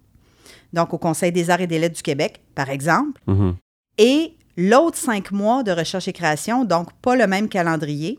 donc 0.73 0.95
au 0.95 0.99
Conseil 0.99 1.33
des 1.33 1.51
arts 1.51 1.61
et 1.61 1.67
des 1.67 1.79
lettres 1.79 1.97
du 1.97 2.03
Québec, 2.03 2.43
par 2.55 2.71
exemple. 2.71 3.21
Mm-hmm. 3.29 3.55
Et 3.99 4.37
l'autre 4.57 4.97
5 4.97 5.31
mois 5.33 5.63
de 5.63 5.71
recherche 5.71 6.09
et 6.09 6.13
création, 6.13 6.65
donc 6.65 6.93
pas 6.95 7.15
le 7.15 7.27
même 7.27 7.49
calendrier, 7.49 8.19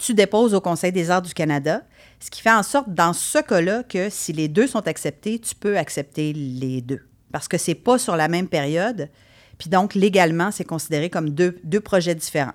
tu 0.00 0.14
déposes 0.14 0.54
au 0.54 0.60
Conseil 0.60 0.92
des 0.92 1.10
arts 1.10 1.22
du 1.22 1.34
Canada, 1.34 1.82
ce 2.20 2.30
qui 2.30 2.40
fait 2.40 2.50
en 2.50 2.62
sorte, 2.62 2.92
dans 2.92 3.12
ce 3.12 3.38
cas-là, 3.38 3.82
que 3.82 4.08
si 4.10 4.32
les 4.32 4.48
deux 4.48 4.66
sont 4.66 4.86
acceptés, 4.88 5.38
tu 5.38 5.54
peux 5.54 5.76
accepter 5.76 6.32
les 6.32 6.80
deux. 6.80 7.00
Parce 7.32 7.48
que 7.48 7.58
c'est 7.58 7.74
pas 7.74 7.98
sur 7.98 8.16
la 8.16 8.28
même 8.28 8.48
période. 8.48 9.08
Puis 9.58 9.68
donc, 9.68 9.94
légalement, 9.94 10.50
c'est 10.50 10.64
considéré 10.64 11.10
comme 11.10 11.30
deux, 11.30 11.60
deux 11.64 11.80
projets 11.80 12.14
différents. 12.14 12.54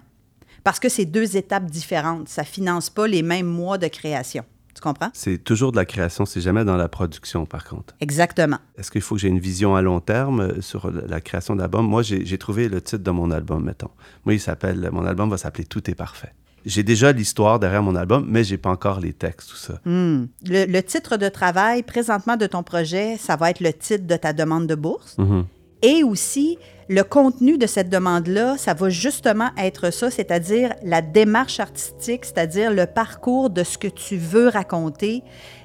Parce 0.63 0.79
que 0.79 0.89
c'est 0.89 1.05
deux 1.05 1.37
étapes 1.37 1.65
différentes. 1.65 2.27
Ça 2.27 2.41
ne 2.41 2.47
finance 2.47 2.89
pas 2.89 3.07
les 3.07 3.21
mêmes 3.21 3.45
mois 3.45 3.77
de 3.77 3.87
création. 3.87 4.43
Tu 4.73 4.81
comprends? 4.81 5.09
C'est 5.13 5.37
toujours 5.37 5.71
de 5.71 5.77
la 5.77 5.85
création, 5.85 6.25
c'est 6.25 6.41
jamais 6.41 6.65
dans 6.65 6.75
la 6.75 6.89
production, 6.89 7.45
par 7.45 7.63
contre. 7.63 7.95
Exactement. 8.01 8.57
Est-ce 8.77 8.91
qu'il 8.91 9.01
faut 9.01 9.15
que 9.15 9.21
j'ai 9.21 9.29
une 9.29 9.39
vision 9.39 9.75
à 9.75 9.81
long 9.81 10.01
terme 10.01 10.41
euh, 10.41 10.61
sur 10.61 10.91
la 10.91 11.21
création 11.21 11.55
d'album? 11.55 11.87
Moi, 11.87 12.01
j'ai 12.01 12.37
trouvé 12.37 12.67
le 12.67 12.81
titre 12.81 13.03
de 13.03 13.11
mon 13.11 13.31
album, 13.31 13.63
mettons. 13.63 13.91
Moi, 14.25 14.33
il 14.33 14.41
s'appelle, 14.41 14.89
mon 14.91 15.05
album 15.05 15.29
va 15.29 15.37
s'appeler 15.37 15.63
Tout 15.63 15.89
est 15.89 15.95
parfait. 15.95 16.33
J'ai 16.65 16.83
déjà 16.83 17.11
l'histoire 17.11 17.59
derrière 17.59 17.83
mon 17.83 17.95
album, 17.95 18.25
mais 18.27 18.43
j'ai 18.43 18.57
pas 18.57 18.69
encore 18.69 18.99
les 18.99 19.13
textes, 19.13 19.49
tout 19.49 19.55
ça. 19.55 19.79
Hmm. 19.85 20.25
Le, 20.45 20.65
le, 20.65 20.83
titre 20.83 21.17
de 21.17 21.29
travail 21.29 21.83
présentement 21.83 22.37
de 22.37 22.47
ton 22.47 22.63
projet, 22.63 23.17
ça 23.17 23.35
va 23.35 23.51
être 23.51 23.59
le 23.59 23.71
titre 23.73 24.07
de 24.07 24.15
ta 24.15 24.33
demande 24.33 24.67
de 24.67 24.75
bourse. 24.75 25.15
Mm-hmm. 25.17 25.43
Et 25.83 26.03
aussi, 26.03 26.57
le 26.89 27.03
contenu 27.03 27.57
de 27.57 27.67
cette 27.67 27.89
demande-là, 27.89 28.57
ça 28.57 28.73
va 28.73 28.89
justement 28.89 29.49
être 29.57 29.91
ça, 29.91 30.09
c'est-à-dire 30.09 30.73
la 30.83 31.01
démarche 31.01 31.59
artistique, 31.59 32.25
c'est-à-dire 32.25 32.71
le 32.71 32.87
parcours 32.87 33.49
de 33.49 33.63
ce 33.63 33.77
que 33.77 33.87
tu 33.87 34.17
veux 34.17 34.47
raconter, 34.47 35.21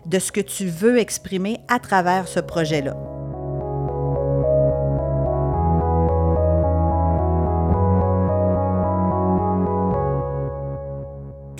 de 0.07 0.19
ce 0.19 0.33
que 0.33 0.41
tu 0.41 0.67
veux 0.67 0.99
exprimer 0.99 1.61
à 1.69 1.79
travers 1.79 2.29
ce 2.29 2.41
projet-là. 2.41 3.20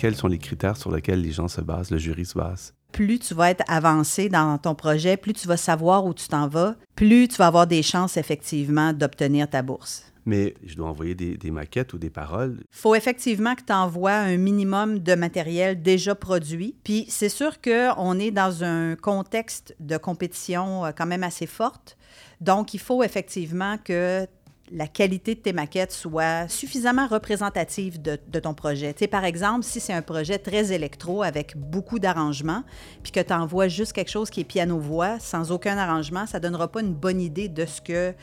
Quels 0.01 0.15
sont 0.15 0.27
les 0.27 0.39
critères 0.39 0.77
sur 0.77 0.91
lesquels 0.91 1.21
les 1.21 1.31
gens 1.31 1.47
se 1.47 1.61
basent, 1.61 1.91
le 1.91 1.99
jury 1.99 2.25
se 2.25 2.35
base? 2.35 2.73
plus 2.91 3.19
tu 3.19 3.35
vas 3.35 3.51
être 3.51 3.63
avancé 3.67 4.29
dans 4.29 4.57
ton 4.57 4.73
projet, 4.73 5.15
plus 5.15 5.31
tu 5.31 5.47
vas 5.47 5.55
savoir 5.55 6.05
où 6.05 6.13
tu 6.13 6.27
t'en 6.27 6.47
vas, 6.47 6.75
plus 6.95 7.27
tu 7.27 7.37
vas 7.37 7.47
avoir 7.47 7.67
des 7.67 7.83
chances 7.83 8.17
effectivement 8.17 8.93
d'obtenir 8.93 9.47
ta 9.47 9.61
bourse. 9.61 10.11
Mais 10.25 10.55
je 10.65 10.75
dois 10.75 10.89
envoyer 10.89 11.13
des, 11.13 11.51
maquettes 11.51 11.93
ou 11.93 11.99
des 11.99 12.09
paroles. 12.09 12.57
Il 12.61 12.77
faut 12.77 12.95
effectivement 12.95 13.53
que 13.53 13.61
tu 13.63 13.73
envoies 13.73 14.11
un 14.11 14.37
minimum 14.37 14.99
de 14.99 15.13
matériel 15.13 15.81
déjà 15.81 16.15
produit. 16.15 16.75
Puis 16.83 17.05
c'est 17.07 17.29
sûr 17.29 17.61
qu'on 17.61 18.19
est 18.19 18.31
dans 18.31 18.63
un 18.63 18.95
contexte 18.95 19.75
de 19.79 19.97
compétition 19.97 20.85
euh, 20.85 20.91
quand 20.95 21.05
même 21.05 21.23
assez 21.23 21.47
forte. 21.47 21.95
Donc, 22.41 22.73
il 22.73 22.79
faut 22.79 23.03
effectivement 23.03 23.77
que 23.77 24.27
la 24.73 24.87
qualité 24.87 25.35
de 25.35 25.39
tes 25.39 25.53
maquettes 25.53 25.91
soit 25.91 26.47
suffisamment 26.47 27.07
représentative 27.07 28.01
de, 28.01 28.15
ton 28.39 28.53
projet. 28.53 28.93
Tu 28.93 29.07
par 29.07 29.25
exemple, 29.25 29.63
si 29.63 29.79
c'est 29.79 29.93
un 29.93 30.01
projet 30.01 30.37
très 30.37 30.71
électro 30.71 31.23
avec 31.23 31.57
beaucoup 31.57 31.99
d'arrangements, 31.99 32.63
puis 33.03 33.11
que 33.11 33.19
tu 33.19 33.33
envoies 33.33 33.67
juste 33.67 33.91
quelque 33.93 34.09
chose 34.09 34.29
qui 34.29 34.41
est 34.41 34.45
piano-voix 34.45 35.19
sans 35.19 35.51
aucun 35.51 35.77
arrangement, 35.77 36.25
ça 36.25 36.39
ne 36.39 36.43
donnera 36.43 36.69
pas 36.69 36.81
une 36.81 36.93
bonne 36.93 37.19
idée 37.19 37.49
de 37.49 37.65
ce 37.65 37.81
que... 37.81 38.13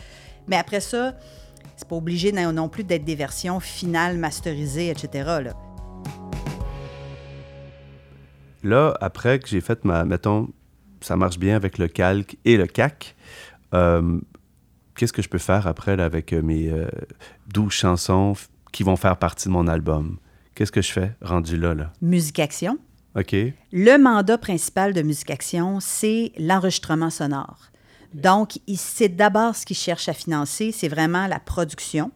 Mais 0.47 0.57
après 0.57 0.81
ça, 0.81 1.15
c'est 1.77 1.87
pas 1.87 1.97
obligé 1.97 2.33
non 2.33 2.69
plus 2.69 2.85
d'être 2.85 3.05
des 3.05 3.15
versions 3.15 3.61
finales, 3.61 4.17
masterisées, 4.17 4.89
etc. 4.89 5.09
Là. 5.45 5.53
là, 8.63 8.95
après 9.01 9.39
que 9.39 9.49
j'ai 9.49 9.61
fait 9.61 9.85
ma... 9.85 10.05
Mettons, 10.05 10.49
ça 11.03 11.17
marche 11.17 11.39
bien 11.39 11.57
avec 11.57 11.77
le 11.77 11.89
calque 11.89 12.37
et 12.47 12.57
le 12.57 12.67
CAC. 12.67 13.15
Euh, 13.75 14.19
qu'est-ce 14.99 15.13
que 15.13 15.23
je 15.23 15.29
peux 15.29 15.39
faire 15.39 15.67
après 15.67 15.99
avec 16.01 16.33
euh, 16.33 16.43
mes 16.43 16.69
euh, 16.69 16.89
douze 17.47 17.73
chansons 17.73 18.35
qui 18.73 18.83
vont 18.83 18.97
faire 18.97 19.17
partie 19.17 19.49
de 19.49 19.53
mon 19.53 19.67
album? 19.69 20.19
Qu'est-ce 20.55 20.73
que 20.73 20.83
je 20.83 20.93
fais 20.93 21.13
rendu 21.23 21.57
là? 21.57 21.75
là? 21.75 21.93
Musique 22.03 22.41
Action. 22.41 22.79
OK. 23.17 23.35
Le 23.73 23.97
mandat 23.97 24.39
principal 24.39 24.93
de 24.93 25.03
Musique 25.03 25.31
Action, 25.31 25.79
c'est 25.81 26.33
l'enregistrement 26.37 27.11
sonore. 27.11 27.69
Donc, 28.13 28.59
c'est 28.75 29.09
d'abord 29.09 29.55
ce 29.55 29.65
qu'ils 29.65 29.77
cherchent 29.77 30.09
à 30.09 30.15
financer, 30.15 30.73
c'est 30.73 30.89
vraiment 30.89 31.27
la 31.27 31.39
production. 31.39 32.11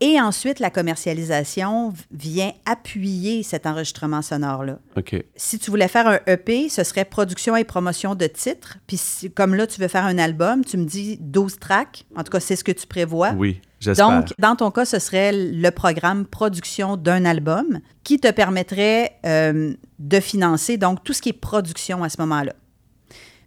Et 0.00 0.20
ensuite, 0.20 0.60
la 0.60 0.70
commercialisation 0.70 1.94
vient 2.10 2.52
appuyer 2.66 3.42
cet 3.42 3.66
enregistrement 3.66 4.20
sonore-là. 4.20 4.78
OK. 4.96 5.16
Si 5.36 5.58
tu 5.58 5.70
voulais 5.70 5.88
faire 5.88 6.06
un 6.06 6.18
EP, 6.26 6.68
ce 6.68 6.84
serait 6.84 7.06
production 7.06 7.56
et 7.56 7.64
promotion 7.64 8.14
de 8.14 8.26
titres. 8.26 8.76
Puis 8.86 9.00
comme 9.34 9.54
là, 9.54 9.66
tu 9.66 9.80
veux 9.80 9.88
faire 9.88 10.04
un 10.04 10.18
album, 10.18 10.64
tu 10.64 10.76
me 10.76 10.84
dis 10.84 11.16
12 11.20 11.58
tracks. 11.58 12.04
En 12.14 12.24
tout 12.24 12.30
cas, 12.30 12.40
c'est 12.40 12.56
ce 12.56 12.64
que 12.64 12.72
tu 12.72 12.86
prévois. 12.86 13.32
Oui, 13.38 13.60
j'espère. 13.80 14.10
Donc, 14.10 14.32
dans 14.38 14.54
ton 14.54 14.70
cas, 14.70 14.84
ce 14.84 14.98
serait 14.98 15.32
le 15.32 15.70
programme 15.70 16.26
production 16.26 16.98
d'un 16.98 17.24
album 17.24 17.80
qui 18.04 18.18
te 18.20 18.30
permettrait 18.30 19.12
euh, 19.24 19.72
de 19.98 20.20
financer 20.20 20.76
donc 20.76 21.04
tout 21.04 21.14
ce 21.14 21.22
qui 21.22 21.30
est 21.30 21.40
production 21.40 22.04
à 22.04 22.10
ce 22.10 22.20
moment-là. 22.20 22.52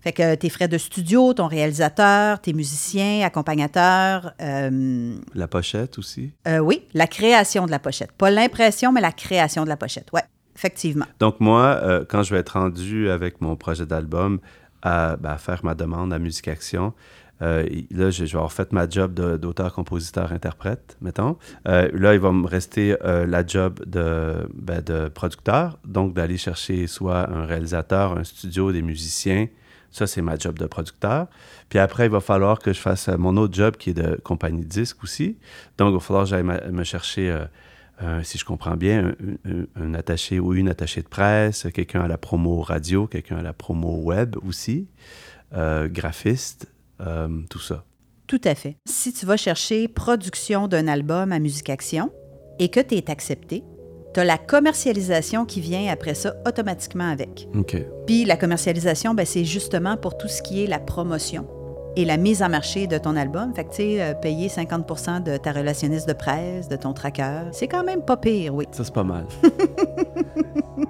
Fait 0.02 0.14
que 0.14 0.36
tes 0.36 0.50
frais 0.50 0.70
de 0.70 0.78
studio, 0.78 1.34
ton 1.34 1.48
réalisateur, 1.48 2.40
tes 2.40 2.54
musiciens, 2.54 3.26
accompagnateurs. 3.26 4.32
Euh, 4.42 5.18
la 5.36 5.48
pochette 5.48 5.98
aussi? 5.98 6.32
Euh, 6.48 6.60
oui, 6.60 6.84
la 6.94 7.06
création 7.06 7.66
de 7.66 7.72
la 7.72 7.80
pochette. 7.80 8.14
Pas 8.14 8.32
l'impression, 8.32 8.94
mais 8.94 9.02
la 9.02 9.12
création 9.12 9.64
de 9.66 9.70
la 9.70 9.76
pochette. 9.76 10.08
Oui, 10.14 10.22
effectivement. 10.56 11.06
Donc, 11.20 11.42
moi, 11.42 11.80
euh, 11.84 12.06
quand 12.08 12.24
je 12.24 12.34
vais 12.34 12.40
être 12.40 12.58
rendu 12.58 13.10
avec 13.10 13.42
mon 13.42 13.58
projet 13.58 13.86
d'album 13.86 14.40
à, 14.82 15.18
ben, 15.18 15.38
faire 15.38 15.66
ma 15.66 15.76
demande 15.76 16.14
à 16.14 16.20
Musique 16.20 16.48
Action, 16.48 16.94
là, 17.42 18.10
je, 18.10 18.24
vais 18.24 18.36
avoir 18.36 18.52
fait 18.52 18.74
ma 18.74 18.88
job 18.88 19.14
d'auteur, 19.14 19.74
compositeur, 19.74 20.34
interprète, 20.34 20.98
mettons. 21.02 21.38
là, 21.66 22.14
il 22.14 22.20
va 22.20 22.34
me 22.34 22.46
rester 22.46 22.98
la 23.02 23.46
job 23.48 23.80
de, 23.86 24.46
ben, 24.54 24.82
de 24.82 25.08
producteur, 25.08 25.80
donc 25.86 26.14
d'aller 26.14 26.38
chercher 26.38 26.86
soit 26.88 27.30
un 27.30 27.46
réalisateur, 27.46 28.18
un 28.18 28.26
studio, 28.26 28.74
des 28.74 28.82
musiciens, 28.82 29.48
ça, 29.92 30.08
c'est 30.08 30.22
ma 30.22 30.38
job 30.38 30.58
de 30.58 30.66
producteur. 30.66 31.28
Puis 31.70 31.80
après, 31.80 32.06
il 32.06 32.12
va 32.12 32.20
falloir 32.20 32.60
que 32.60 32.74
je 32.74 32.80
fasse 32.80 33.10
euh, 33.10 33.18
mon 33.18 33.38
autre 33.38 33.54
job 33.54 33.76
qui 33.78 33.92
est 33.92 33.94
de 33.94 34.20
compagnie 34.24 34.62
de 34.62 34.70
disque 34.70 35.04
aussi. 35.04 35.38
Donc, 35.78 35.92
il 35.92 35.94
va 35.94 36.00
falloir 36.00 36.24
que 36.26 36.30
j'aille 36.30 36.44
me 36.44 36.84
chercher, 36.84 37.46
euh, 38.02 38.24
si 38.24 38.38
je 38.38 38.46
comprends 38.46 38.78
bien, 38.78 39.16
un, 39.76 39.94
attaché 39.94 40.40
ou 40.40 40.54
une 40.54 40.70
attachée 40.70 41.02
de 41.02 41.08
presse, 41.08 41.68
quelqu'un 41.74 42.02
à 42.02 42.08
la 42.08 42.18
promo 42.18 42.62
radio, 42.62 43.08
quelqu'un 43.08 43.38
à 43.38 43.42
la 43.42 43.54
promo 43.54 44.02
web 44.04 44.36
aussi, 44.46 44.88
euh, 45.54 45.88
graphiste, 45.88 46.68
tout 47.50 47.60
ça. 47.60 47.86
Tout 48.28 48.42
à 48.44 48.54
fait. 48.54 48.78
Si 48.86 49.12
tu 49.14 49.26
vas 49.26 49.38
chercher 49.38 49.88
production 49.88 50.68
d'un 50.68 50.88
album 50.88 51.32
à 51.32 51.40
Musique 51.40 51.70
Action 51.70 52.12
et 52.60 52.70
que 52.70 52.80
tu 52.80 52.96
es 52.96 53.10
accepté, 53.10 53.64
tu 54.14 54.20
as 54.20 54.24
la 54.24 54.38
commercialisation 54.38 55.46
qui 55.46 55.62
vient 55.62 55.92
après 55.92 56.14
ça 56.14 56.34
automatiquement 56.48 57.10
avec. 57.10 57.48
Puis 58.08 58.26
la 58.26 58.38
commercialisation, 58.38 59.14
ben, 59.14 59.26
c'est 59.26 59.46
justement 59.46 59.98
pour 59.98 60.18
tout 60.18 60.28
ce 60.28 60.42
qui 60.42 60.64
est 60.64 60.68
la 60.68 60.80
promotion 60.80 61.48
et 61.96 62.06
la 62.06 62.18
mise 62.18 62.42
en 62.42 62.50
marché 62.50 62.88
de 62.88 62.98
ton 62.98 63.16
album. 63.16 63.54
Fait 63.54 63.66
que, 63.66 63.70
tu 63.70 63.76
sais, 63.76 64.02
euh, 64.02 64.14
payer 64.14 64.50
50 64.50 65.24
de 65.24 65.38
ta 65.38 65.52
relationniste 65.52 66.08
de 66.08 66.14
presse, 66.14 66.68
de 66.68 66.76
ton 66.76 66.94
tracker, 66.94 67.44
c'est 67.52 67.68
quand 67.68 67.84
même 67.84 68.04
pas 68.04 68.18
pire, 68.18 68.56
oui. 68.56 68.66
Ça, 68.72 68.84
c'est 68.84 68.94
pas 68.94 69.04
mal. 69.04 69.26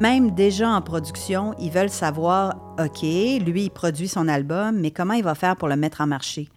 même 0.00 0.32
déjà 0.32 0.68
en 0.68 0.82
production, 0.82 1.54
ils 1.58 1.70
veulent 1.70 1.90
savoir, 1.90 2.56
OK, 2.78 3.02
lui, 3.02 3.64
il 3.64 3.70
produit 3.70 4.08
son 4.08 4.28
album, 4.28 4.78
mais 4.78 4.90
comment 4.90 5.14
il 5.14 5.24
va 5.24 5.34
faire 5.34 5.56
pour 5.56 5.68
le 5.68 5.76
mettre 5.76 6.00
en 6.00 6.06
marché? 6.06 6.48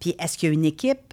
Puis 0.00 0.14
est-ce 0.18 0.36
qu'il 0.36 0.48
y 0.48 0.50
a 0.50 0.54
une 0.54 0.64
équipe? 0.64 1.03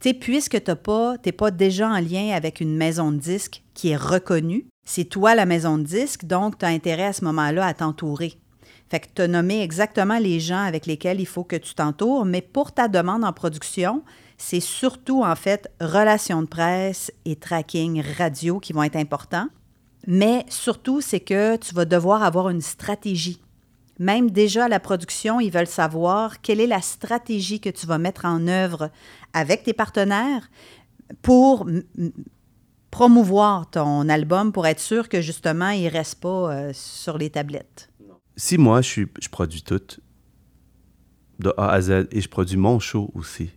Tu 0.00 0.14
puisque 0.14 0.62
tu 0.62 0.70
n'es 0.70 0.76
pas, 0.76 1.16
pas 1.36 1.50
déjà 1.50 1.88
en 1.88 2.00
lien 2.00 2.30
avec 2.34 2.60
une 2.60 2.76
maison 2.76 3.12
de 3.12 3.18
disques 3.18 3.62
qui 3.74 3.90
est 3.90 3.96
reconnue, 3.96 4.66
c'est 4.84 5.04
toi 5.04 5.34
la 5.34 5.46
maison 5.46 5.78
de 5.78 5.84
disques, 5.84 6.26
donc 6.26 6.58
tu 6.58 6.64
as 6.64 6.68
intérêt 6.68 7.06
à 7.06 7.12
ce 7.12 7.24
moment-là 7.24 7.66
à 7.66 7.74
t'entourer. 7.74 8.34
Fait 8.88 9.00
que 9.00 9.06
tu 9.14 9.22
as 9.22 9.28
nommé 9.28 9.62
exactement 9.62 10.18
les 10.18 10.38
gens 10.38 10.62
avec 10.62 10.86
lesquels 10.86 11.20
il 11.20 11.26
faut 11.26 11.42
que 11.42 11.56
tu 11.56 11.74
t'entoures, 11.74 12.24
mais 12.24 12.40
pour 12.40 12.72
ta 12.72 12.86
demande 12.86 13.24
en 13.24 13.32
production, 13.32 14.02
c'est 14.38 14.60
surtout 14.60 15.24
en 15.24 15.34
fait 15.34 15.68
relations 15.80 16.42
de 16.42 16.46
presse 16.46 17.10
et 17.24 17.36
tracking 17.36 18.02
radio 18.16 18.60
qui 18.60 18.72
vont 18.72 18.84
être 18.84 18.96
importants. 18.96 19.48
Mais 20.06 20.44
surtout, 20.48 21.00
c'est 21.00 21.20
que 21.20 21.56
tu 21.56 21.74
vas 21.74 21.84
devoir 21.84 22.22
avoir 22.22 22.48
une 22.48 22.60
stratégie. 22.60 23.40
Même 23.98 24.30
déjà 24.30 24.66
à 24.66 24.68
la 24.68 24.80
production, 24.80 25.40
ils 25.40 25.50
veulent 25.50 25.66
savoir 25.66 26.40
quelle 26.40 26.60
est 26.60 26.66
la 26.66 26.82
stratégie 26.82 27.60
que 27.60 27.70
tu 27.70 27.86
vas 27.86 27.98
mettre 27.98 28.24
en 28.24 28.46
œuvre 28.46 28.90
avec 29.32 29.62
tes 29.62 29.72
partenaires 29.72 30.50
pour 31.22 31.66
promouvoir 32.90 33.70
ton 33.70 34.08
album, 34.08 34.52
pour 34.52 34.66
être 34.66 34.80
sûr 34.80 35.08
que 35.08 35.20
justement, 35.20 35.70
il 35.70 35.84
ne 35.84 35.90
reste 35.90 36.20
pas 36.20 36.52
euh, 36.52 36.70
sur 36.72 37.18
les 37.18 37.30
tablettes. 37.30 37.90
Si 38.36 38.58
moi, 38.58 38.82
je, 38.82 39.02
je 39.20 39.28
produis 39.28 39.62
tout, 39.62 39.80
de 41.38 41.52
A 41.56 41.70
à 41.70 41.80
Z, 41.80 42.08
et 42.10 42.20
je 42.20 42.28
produis 42.28 42.56
mon 42.56 42.78
show 42.78 43.10
aussi, 43.14 43.50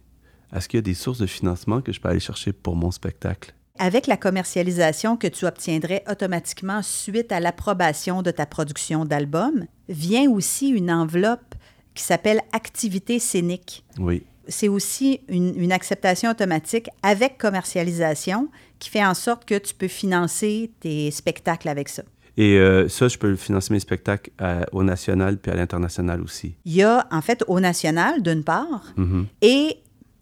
est-ce 0.53 0.67
qu'il 0.67 0.77
y 0.77 0.79
a 0.79 0.81
des 0.81 0.93
sources 0.93 1.19
de 1.19 1.25
financement 1.25 1.81
que 1.81 1.91
je 1.91 1.99
peux 1.99 2.09
aller 2.09 2.19
chercher 2.19 2.53
pour 2.53 2.75
mon 2.75 2.91
spectacle? 2.91 3.53
Avec 3.79 4.07
la 4.07 4.17
commercialisation 4.17 5.17
que 5.17 5.27
tu 5.27 5.45
obtiendrais 5.45 6.03
automatiquement 6.09 6.81
suite 6.83 7.31
à 7.31 7.39
l'approbation 7.39 8.21
de 8.21 8.29
ta 8.29 8.45
production 8.45 9.05
d'album, 9.05 9.65
vient 9.87 10.29
aussi 10.29 10.67
une 10.67 10.91
enveloppe 10.91 11.55
qui 11.95 12.03
s'appelle 12.03 12.41
activité 12.51 13.19
scénique. 13.19 13.83
Oui. 13.97 14.23
C'est 14.47 14.67
aussi 14.67 15.21
une, 15.29 15.71
acceptation 15.71 16.31
automatique 16.31 16.89
avec 17.03 17.37
commercialisation 17.37 18.49
qui 18.79 18.89
fait 18.89 19.05
en 19.05 19.13
sorte 19.13 19.45
que 19.45 19.57
tu 19.57 19.75
peux 19.75 19.87
financer 19.87 20.71
tes 20.79 21.11
spectacles 21.11 21.69
avec 21.69 21.87
ça. 21.87 22.03
Et 22.35 22.57
euh, 22.57 22.87
ça, 22.87 23.07
je 23.07 23.17
peux 23.17 23.35
financer 23.35 23.73
mes 23.73 23.79
spectacles 23.79 24.31
au 24.71 24.83
national 24.83 25.37
puis 25.37 25.51
à 25.51 25.55
l'international 25.55 26.21
aussi. 26.21 26.55
Il 26.65 26.73
y 26.73 26.83
a 26.83 27.07
en 27.11 27.21
fait 27.21 27.43
au 27.47 27.59
national 27.59 28.23
d'une 28.23 28.43
part 28.43 28.93
mm-hmm. 28.97 29.25
et 29.41 29.77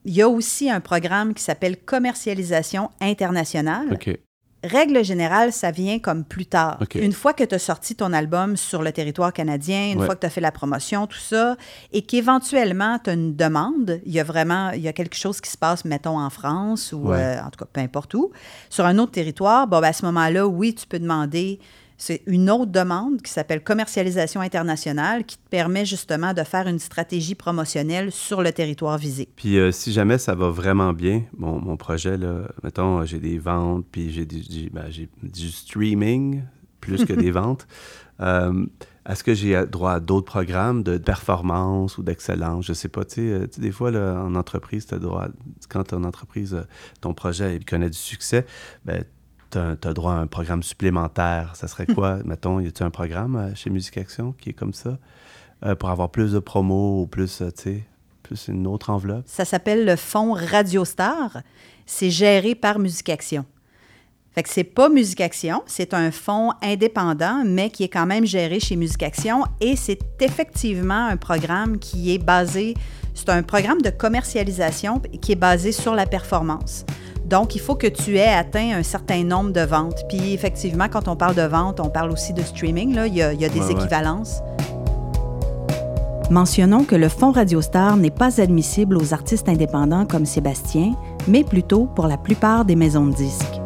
il 0.07 0.13
y 0.15 0.21
a 0.21 0.29
aussi 0.29 0.69
un 0.69 0.79
programme 0.79 1.33
qui 1.33 1.43
s'appelle 1.43 1.77
Commercialisation 1.77 2.89
internationale. 3.01 3.97
Règle 4.63 5.03
générale, 5.05 5.53
ça 5.53 5.69
vient 5.69 5.99
comme 5.99 6.23
plus 6.23 6.47
tard. 6.47 6.79
Une 6.95 7.13
fois 7.13 7.33
que 7.33 7.43
tu 7.43 7.53
as 7.53 7.59
sorti 7.59 7.93
ton 7.95 8.11
album 8.11 8.57
sur 8.57 8.81
le 8.81 8.91
territoire 8.91 9.31
canadien, 9.31 9.91
une 9.91 9.99
Ouais. 9.99 10.05
fois 10.07 10.15
que 10.15 10.21
tu 10.21 10.25
as 10.25 10.31
fait 10.31 10.41
la 10.41 10.51
promotion, 10.51 11.05
tout 11.05 11.19
ça, 11.19 11.55
et 11.93 12.01
qu'éventuellement 12.01 12.97
tu 13.03 13.11
as 13.11 13.13
une 13.13 13.35
demande, 13.35 14.01
il 14.05 14.11
y 14.11 14.19
a 14.19 14.23
vraiment 14.23 14.71
il 14.71 14.81
y 14.81 14.87
a 14.87 14.93
quelque 14.93 15.15
chose 15.15 15.39
qui 15.41 15.51
se 15.51 15.57
passe, 15.59 15.85
mettons, 15.85 16.17
en 16.19 16.29
France 16.31 16.91
ou 16.91 17.09
Ouais. 17.09 17.17
euh, 17.17 17.41
en 17.43 17.49
tout 17.51 17.59
cas, 17.59 17.67
peu 17.71 17.81
importe 17.81 18.13
où, 18.15 18.31
sur 18.69 18.85
un 18.85 18.97
autre 18.97 19.11
territoire, 19.11 19.67
bon, 19.67 19.79
ben, 19.79 19.89
à 19.89 19.93
ce 19.93 20.03
moment-là, 20.05 20.47
oui, 20.47 20.73
tu 20.73 20.87
peux 20.87 20.99
demander. 20.99 21.59
C'est 21.99 22.21
une 22.27 22.49
autre 22.51 22.71
demande 22.71 23.21
qui 23.23 23.31
s'appelle 23.31 23.63
commercialisation 23.63 24.39
internationale 24.41 25.25
qui 25.25 25.37
te 25.37 25.49
permet 25.49 25.83
justement 25.85 26.33
de 26.33 26.43
faire 26.43 26.67
une 26.67 26.77
stratégie 26.79 27.33
promotionnelle 27.33 28.11
sur 28.11 28.43
le 28.43 28.51
territoire 28.51 28.97
visé. 28.99 29.27
Puis 29.35 29.57
euh, 29.57 29.71
si 29.71 29.91
jamais 29.91 30.17
ça 30.19 30.35
va 30.35 30.49
vraiment 30.51 30.93
bien, 30.93 31.23
mon, 31.37 31.59
mon 31.59 31.75
projet, 31.75 32.17
là, 32.17 32.49
mettons, 32.63 32.99
euh, 32.99 33.05
j'ai 33.05 33.19
des 33.19 33.39
ventes, 33.39 33.85
puis 33.91 34.11
j'ai 34.11 34.25
du, 34.27 34.41
du- 34.41 34.69
ben, 34.69 34.85
du 35.23 35.51
streaming 35.51 36.43
plus 36.81 37.03
que 37.03 37.13
des 37.13 37.31
ventes. 37.41 37.67
Euh, 38.19 38.65
Est-ce 39.09 39.23
que 39.23 39.33
j'ai 39.33 39.65
droit 39.65 39.93
à 39.93 39.99
d'autres 39.99 40.25
programmes 40.25 40.83
de 40.83 40.97
performance 40.99 41.97
ou 41.97 42.03
d'excellence? 42.03 42.65
Je 42.65 42.73
sais 42.73 42.89
pas, 42.89 43.05
tu 43.05 43.29
sais, 43.51 43.59
des 43.59 43.71
fois, 43.71 43.89
là, 43.89 44.21
en 44.23 44.35
entreprise, 44.35 44.85
tu 44.85 44.93
as 44.93 44.99
droit, 44.99 45.27
quand 45.69 45.83
ton 45.85 46.03
entreprise, 46.03 46.55
ton 47.01 47.13
projet, 47.13 47.55
il 47.55 47.65
connaît 47.65 47.89
du 47.89 47.97
succès, 47.97 48.45
ben, 48.85 49.03
tu 49.51 49.57
as, 49.57 49.93
droit 49.93 50.13
à 50.13 50.17
un 50.17 50.27
programme 50.27 50.63
supplémentaire. 50.63 51.55
Ça 51.55 51.67
serait 51.67 51.85
quoi, 51.85 52.19
mettons, 52.25 52.59
y 52.59 52.67
a-t-il 52.67 52.85
un 52.85 52.89
programme 52.89 53.35
euh, 53.35 53.55
chez 53.55 53.69
Musique 53.69 53.97
Action 53.97 54.33
qui 54.39 54.49
est 54.49 54.53
comme 54.53 54.73
ça, 54.73 54.97
euh, 55.65 55.75
pour 55.75 55.89
avoir 55.89 56.09
plus 56.09 56.33
de 56.33 56.39
promos 56.39 57.01
ou 57.01 57.07
plus, 57.07 57.41
euh, 57.41 57.51
tu 57.51 57.63
sais, 57.63 57.83
plus 58.23 58.47
une 58.47 58.67
autre 58.67 58.89
enveloppe? 58.89 59.23
Ça 59.25 59.45
s'appelle 59.45 59.85
le 59.85 59.95
fonds 59.95 60.33
Radiostar. 60.33 61.41
C'est 61.85 62.09
géré 62.09 62.55
par 62.55 62.79
Musique 62.79 63.09
Action. 63.09 63.45
Fait 64.37 64.43
que 64.43 64.49
c'est 64.49 64.63
pas 64.63 64.87
Musique 64.87 65.21
Action, 65.21 65.63
c'est 65.65 65.95
un 65.95 66.11
fonds 66.11 66.51
indépendant, 66.61 67.41
mais 67.43 67.71
qui 67.71 67.83
est 67.83 67.89
quand 67.89 68.05
même 68.05 68.23
géré 68.23 68.59
chez 68.59 68.75
Musique 68.75 69.01
Action. 69.01 69.45
Et 69.59 69.75
c'est 69.75 69.97
effectivement 70.21 71.07
un 71.07 71.17
programme 71.17 71.79
qui 71.79 72.13
est 72.13 72.23
basé, 72.23 72.75
c'est 73.15 73.29
un 73.29 73.41
programme 73.41 73.81
de 73.81 73.89
commercialisation 73.89 74.99
qui 74.99 75.31
est 75.31 75.35
basé 75.35 75.71
sur 75.71 75.95
la 75.95 76.05
performance. 76.05 76.85
Donc, 77.27 77.55
il 77.55 77.59
faut 77.61 77.75
que 77.75 77.87
tu 77.87 78.15
aies 78.17 78.33
atteint 78.33 78.71
un 78.77 78.83
certain 78.83 79.21
nombre 79.25 79.51
de 79.51 79.59
ventes. 79.59 80.05
Puis, 80.07 80.33
effectivement, 80.33 80.87
quand 80.89 81.09
on 81.09 81.17
parle 81.17 81.35
de 81.35 81.41
ventes, 81.41 81.81
on 81.81 81.89
parle 81.89 82.09
aussi 82.11 82.31
de 82.33 82.41
streaming. 82.41 82.95
Là. 82.95 83.05
Il, 83.07 83.15
y 83.15 83.21
a, 83.21 83.33
il 83.33 83.41
y 83.41 83.43
a 83.45 83.49
des 83.49 83.59
Ouais, 83.59 83.65
ouais. 83.65 83.71
équivalences. 83.73 84.39
Mentionnons 86.31 86.85
que 86.85 86.95
le 86.95 87.09
fonds 87.09 87.31
Radiostar 87.31 87.97
n'est 87.97 88.11
pas 88.11 88.39
admissible 88.41 88.97
aux 88.97 89.13
artistes 89.13 89.49
indépendants 89.49 90.05
comme 90.05 90.25
Sébastien, 90.25 90.93
mais 91.27 91.43
plutôt 91.43 91.85
pour 91.85 92.07
la 92.07 92.17
plupart 92.17 92.63
des 92.63 92.75
maisons 92.77 93.05
de 93.07 93.13
disques. 93.13 93.59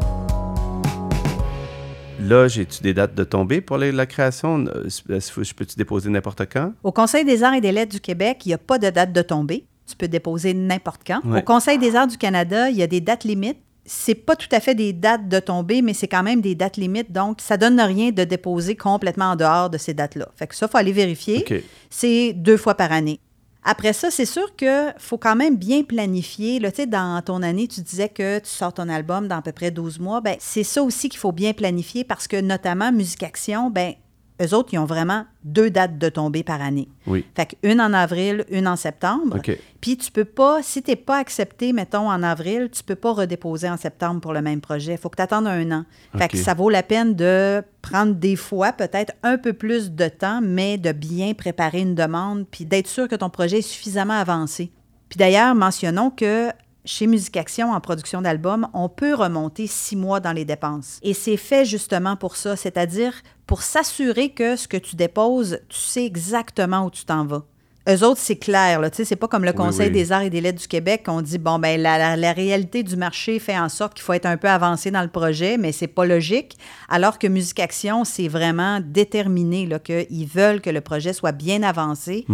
Là, 2.20 2.48
j'ai-tu 2.48 2.82
des 2.84 2.94
dates 2.94 3.16
de 3.16 3.24
tombée 3.24 3.62
pour 3.62 3.78
la 3.78 4.06
création? 4.06 4.66
Euh, 4.68 4.88
Je 4.88 5.54
peux-tu 5.54 5.76
déposer 5.76 6.10
n'importe 6.10 6.44
quand? 6.52 6.72
Au 6.84 6.92
Conseil 6.92 7.26
des 7.26 7.44
arts 7.44 7.56
et 7.56 7.62
des 7.62 7.72
lettres 7.72 7.92
du 7.92 8.00
Québec, 8.00 8.42
il 8.46 8.50
n'y 8.50 8.54
a 8.54 8.60
pas 8.60 8.78
de 8.78 8.90
date 8.92 9.12
de 9.12 9.22
tombée. 9.24 9.66
Tu 9.88 9.96
peux 9.96 10.08
déposer 10.08 10.54
n'importe 10.54 11.02
quand. 11.06 11.22
Ouais. 11.26 11.40
Au 11.40 11.42
Conseil 11.44 11.78
des 11.78 11.96
arts 11.96 12.08
du 12.08 12.18
Canada, 12.18 12.70
il 12.70 12.78
y 12.78 12.84
a 12.84 12.88
des 12.88 13.02
dates 13.02 13.24
limites. 13.24 13.58
C'est 13.86 14.16
pas 14.16 14.36
tout 14.36 14.48
à 14.52 14.60
fait 14.60 14.76
des 14.76 14.94
dates 14.94 15.28
de 15.28 15.40
tombée, 15.40 15.82
mais 15.82 15.94
c'est 15.94 16.08
quand 16.08 16.24
même 16.24 16.40
des 16.40 16.56
dates 16.56 16.78
limites. 16.78 17.12
Donc, 17.12 17.42
ça 17.42 17.58
donne 17.58 17.80
rien 17.82 18.12
de 18.12 18.24
déposer 18.24 18.76
complètement 18.76 19.32
en 19.32 19.36
dehors 19.36 19.70
de 19.70 19.78
ces 19.78 19.94
dates-là. 19.94 20.30
Fait 20.36 20.48
que 20.48 20.56
ça, 20.56 20.68
il 20.68 20.72
faut 20.72 20.78
aller 20.78 20.92
vérifier. 20.92 21.46
C'est 21.90 22.34
deux 22.34 22.58
fois 22.58 22.76
par 22.76 22.92
année. 22.92 23.20
Après 23.64 23.94
ça, 23.94 24.10
c'est 24.10 24.26
sûr 24.26 24.56
qu'il 24.56 24.94
faut 24.98 25.18
quand 25.18 25.36
même 25.36 25.56
bien 25.56 25.84
planifier. 25.84 26.60
Là, 26.60 26.72
tu 26.72 26.78
sais, 26.78 26.88
dans 26.88 27.22
ton 27.22 27.44
année, 27.44 27.68
tu 27.68 27.82
disais 27.82 28.10
que 28.10 28.40
tu 28.40 28.50
sors 28.50 28.74
ton 28.74 28.90
album 28.90 29.28
dans 29.28 29.38
à 29.38 29.42
peu 29.42 29.52
près 29.52 29.70
12 29.70 30.00
mois. 30.00 30.20
Ben, 30.22 30.36
c'est 30.40 30.64
ça 30.64 30.82
aussi 30.82 31.10
qu'il 31.10 31.20
faut 31.20 31.32
bien 31.32 31.54
planifier 31.54 32.04
parce 32.04 32.28
que, 32.28 32.40
notamment, 32.42 32.92
Musique 32.92 33.22
Action, 33.22 33.70
ben, 33.70 33.94
eux 34.42 34.54
autres, 34.54 34.70
ils 34.74 34.80
ont 34.80 34.86
vraiment 34.86 35.26
deux 35.44 35.70
dates 35.70 35.98
de 35.98 36.10
tombée 36.10 36.44
par 36.44 36.62
année. 36.62 36.88
Oui. 37.08 37.26
Fait 37.36 37.46
qu'une 37.46 37.82
en 37.82 37.94
avril, 37.94 38.46
une 38.50 38.68
en 38.68 38.76
septembre. 38.76 39.38
OK. 39.38 39.58
Puis 39.80 39.98
tu 39.98 40.12
peux 40.12 40.26
pas, 40.26 40.62
si 40.62 40.84
tu 40.84 40.92
n'es 40.92 40.96
pas 40.96 41.18
accepté, 41.18 41.74
mettons, 41.74 42.10
en 42.10 42.24
avril, 42.24 42.70
tu 42.72 42.84
peux 42.84 42.96
pas 42.96 43.14
redéposer 43.14 43.70
en 43.70 43.78
septembre 43.78 44.22
pour 44.22 44.34
le 44.34 44.42
même 44.42 44.62
projet. 44.62 44.94
Il 44.94 44.98
faut 44.98 45.10
que 45.10 45.18
tu 45.18 45.24
attendes 45.24 45.48
un 45.48 45.72
an. 45.72 45.86
Fait 46.18 46.28
que 46.28 46.38
ça 46.38 46.54
vaut 46.54 46.70
la 46.70 46.84
peine 46.84 47.16
de 47.16 47.64
prendre 47.82 48.14
des 48.14 48.36
fois 48.36 48.74
peut-être 48.74 49.14
un 49.24 49.38
peu 49.38 49.54
plus 49.54 49.92
de 49.92 50.08
temps, 50.08 50.42
mais 50.42 50.78
de 50.78 50.92
bien 50.92 51.34
préparer 51.34 51.82
une 51.82 51.96
demande, 51.96 52.46
puis 52.50 52.66
d'être 52.66 52.88
sûr 52.88 53.08
que 53.08 53.16
ton 53.16 53.30
projet 53.30 53.60
est 53.60 53.62
suffisamment 53.62 54.14
avancé. 54.14 54.72
Puis 55.10 55.18
d'ailleurs, 55.18 55.56
mentionnons 55.56 56.10
que 56.10 56.50
chez 56.86 57.08
Musique 57.08 57.38
Action, 57.38 57.72
en 57.72 57.80
production 57.80 58.22
d'albums, 58.22 58.68
on 58.74 58.90
peut 58.90 59.14
remonter 59.14 59.68
six 59.68 59.96
mois 59.96 60.20
dans 60.20 60.32
les 60.32 60.46
dépenses. 60.46 61.00
Et 61.04 61.14
c'est 61.14 61.38
fait 61.38 61.64
justement 61.66 62.16
pour 62.16 62.36
ça, 62.36 62.56
c'est-à-dire 62.56 63.14
pour 63.46 63.62
s'assurer 63.62 64.30
que 64.30 64.56
ce 64.56 64.68
que 64.68 64.78
tu 64.78 64.96
déposes, 64.96 65.60
tu 65.70 65.78
sais 65.80 66.06
exactement 66.06 66.86
où 66.86 66.90
tu 66.90 67.06
t'en 67.06 67.26
vas. 67.26 67.44
Eux 67.90 68.04
autres, 68.04 68.22
c'est 68.22 68.36
clair. 68.36 68.80
Là. 68.80 68.92
Tu 68.92 68.98
sais, 68.98 69.06
C'est 69.06 69.16
pas 69.16 69.28
comme 69.28 69.44
le 69.44 69.50
Oui, 69.50 69.56
Conseil 69.58 69.88
oui. 69.88 69.94
des 69.94 70.12
arts 70.12 70.22
et 70.22 70.30
des 70.30 70.40
lettres 70.40 70.62
du 70.62 70.68
Québec 70.68 71.02
qu'on 71.04 71.22
dit, 71.24 71.40
bon, 71.40 71.58
ben 71.58 71.82
la, 71.82 71.98
la- 71.98 72.16
la 72.16 72.32
réalité 72.32 72.84
du 72.84 72.96
marché 72.96 73.40
fait 73.40 73.58
en 73.58 73.70
sorte 73.70 73.96
qu'il 73.96 74.04
faut 74.04 74.14
être 74.14 74.28
un 74.28 74.38
peu 74.38 74.48
avancé 74.48 74.92
dans 74.92 75.02
le 75.02 75.08
projet, 75.08 75.58
mais 75.58 75.72
c'est 75.72 75.88
pas 75.88 76.06
logique. 76.06 76.58
Alors 76.90 77.18
que 77.18 77.26
Musique 77.26 77.60
Action, 77.60 78.06
c'est 78.06 78.28
vraiment 78.28 78.80
déterminé 78.84 79.66
là, 79.66 79.80
qu'ils 79.80 80.28
veulent 80.28 80.62
que 80.62 80.70
le 80.70 80.82
projet 80.82 81.12
soit 81.12 81.32
bien 81.32 81.64
avancé 81.64 82.26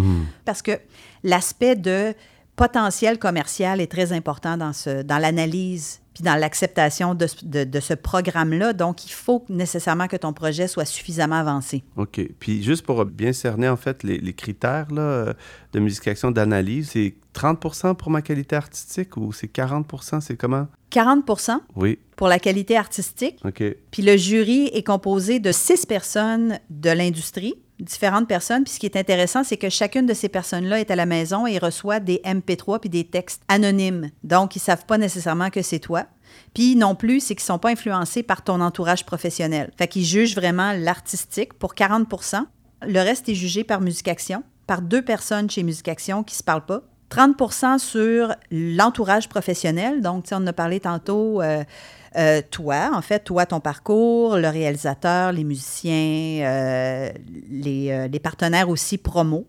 parce 0.43 0.61
que 0.61 0.71
l'aspect 1.23 1.75
de 1.77 2.13
potentiel 2.57 3.17
commercial 3.19 3.79
est 3.79 3.89
très 3.89 4.11
important 4.11 4.57
dans, 4.57 4.73
ce, 4.73 5.01
dans 5.03 5.19
l'analyse 5.19 6.01
puis 6.13 6.23
dans 6.23 6.35
l'acceptation 6.35 7.13
de, 7.13 7.27
ce- 7.27 7.45
de- 7.45 7.63
de 7.63 7.79
ce 7.79 7.93
programme-là. 7.93 8.73
Donc, 8.73 9.05
il 9.05 9.11
faut 9.11 9.45
nécessairement 9.49 10.07
que 10.07 10.15
ton 10.17 10.33
projet 10.33 10.67
soit 10.67 10.83
suffisamment 10.85 11.35
avancé. 11.35 11.83
OK. 11.95 12.19
Puis 12.39 12.63
juste 12.63 12.83
pour 12.83 13.05
bien 13.05 13.31
cerner, 13.33 13.69
en 13.69 13.77
fait, 13.77 14.01
les, 14.01 14.17
les 14.17 14.33
critères 14.33 14.87
là, 14.91 15.01
euh, 15.01 15.33
de 15.73 15.79
musique 15.79 16.07
action 16.07 16.31
d'analyse, 16.31 16.89
c'est 16.93 17.13
30 17.33 17.95
pour 17.95 18.09
ma 18.09 18.23
qualité 18.23 18.55
artistique 18.55 19.15
ou 19.15 19.31
c'est 19.31 19.45
40% 19.53 20.19
c'est 20.21 20.35
comment? 20.35 20.65
40 20.89 21.23
Oui. 21.75 21.99
pour 22.15 22.27
la 22.27 22.39
qualité 22.39 22.75
artistique. 22.75 23.37
OK. 23.45 23.63
Puis 23.91 24.01
le 24.01 24.17
jury 24.17 24.71
est 24.73 24.81
composé 24.83 25.39
de 25.39 25.51
six 25.51 25.85
personnes 25.85 26.57
de 26.71 26.89
l'industrie, 26.89 27.53
différentes 27.79 28.27
personnes. 28.27 28.63
Puis 28.63 28.73
ce 28.73 28.79
qui 28.79 28.85
est 28.85 28.97
intéressant, 28.97 29.43
c'est 29.43 29.57
que 29.57 29.69
chacune 29.69 30.05
de 30.05 30.13
ces 30.13 30.29
personnes-là 30.29 30.79
est 30.79 30.91
à 30.91 30.95
la 30.95 31.05
maison 31.05 31.45
et 31.47 31.57
reçoit 31.57 31.99
des 31.99 32.21
MP3 32.25 32.79
puis 32.79 32.89
des 32.89 33.05
textes 33.05 33.43
anonymes. 33.47 34.11
Donc, 34.23 34.55
ils 34.55 34.59
ne 34.59 34.63
savent 34.63 34.85
pas 34.85 34.97
nécessairement 34.97 35.49
que 35.49 35.61
c'est 35.61 35.79
toi. 35.79 36.05
Puis 36.53 36.75
non 36.75 36.95
plus, 36.95 37.19
c'est 37.19 37.35
qu'ils 37.35 37.43
ne 37.43 37.53
sont 37.53 37.59
pas 37.59 37.69
influencés 37.69 38.23
par 38.23 38.43
ton 38.43 38.61
entourage 38.61 39.05
professionnel. 39.05 39.71
Fait 39.77 39.87
qu'ils 39.87 40.05
jugent 40.05 40.35
vraiment 40.35 40.73
l'artistique 40.73 41.53
pour 41.53 41.73
40% 41.73 42.43
Le 42.83 42.99
reste 42.99 43.29
est 43.29 43.35
jugé 43.35 43.63
par 43.63 43.81
Musique 43.81 44.07
Action, 44.07 44.43
par 44.67 44.81
deux 44.81 45.01
personnes 45.01 45.49
chez 45.49 45.63
Musique 45.63 45.87
Action 45.87 46.23
qui 46.23 46.35
ne 46.35 46.37
se 46.37 46.43
parlent 46.43 46.65
pas. 46.65 46.81
30% 47.09 47.79
sur 47.79 48.35
l'entourage 48.51 49.29
professionnel. 49.29 50.01
Donc, 50.01 50.25
on 50.31 50.35
en 50.35 50.47
a 50.47 50.53
parlé 50.53 50.79
tantôt. 50.79 51.41
euh, 51.41 51.63
euh, 52.17 52.41
toi, 52.49 52.91
en 52.93 53.01
fait, 53.01 53.19
toi, 53.19 53.45
ton 53.45 53.59
parcours, 53.59 54.37
le 54.37 54.47
réalisateur, 54.47 55.31
les 55.31 55.43
musiciens, 55.43 56.41
euh, 56.41 57.11
les, 57.49 57.91
euh, 57.91 58.07
les 58.07 58.19
partenaires 58.19 58.69
aussi 58.69 58.97
promo. 58.97 59.47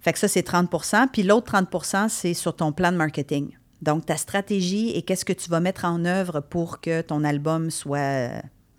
Fait 0.00 0.12
que 0.12 0.18
ça, 0.18 0.28
c'est 0.28 0.42
30 0.42 0.70
Puis 1.12 1.22
l'autre 1.22 1.52
30 1.52 2.08
c'est 2.08 2.34
sur 2.34 2.56
ton 2.56 2.72
plan 2.72 2.90
de 2.90 2.96
marketing. 2.96 3.50
Donc, 3.82 4.06
ta 4.06 4.16
stratégie 4.16 4.90
et 4.90 5.02
qu'est-ce 5.02 5.24
que 5.24 5.32
tu 5.32 5.50
vas 5.50 5.60
mettre 5.60 5.84
en 5.84 6.04
œuvre 6.04 6.40
pour 6.40 6.80
que 6.80 7.02
ton 7.02 7.22
album 7.22 7.70
soit 7.70 8.30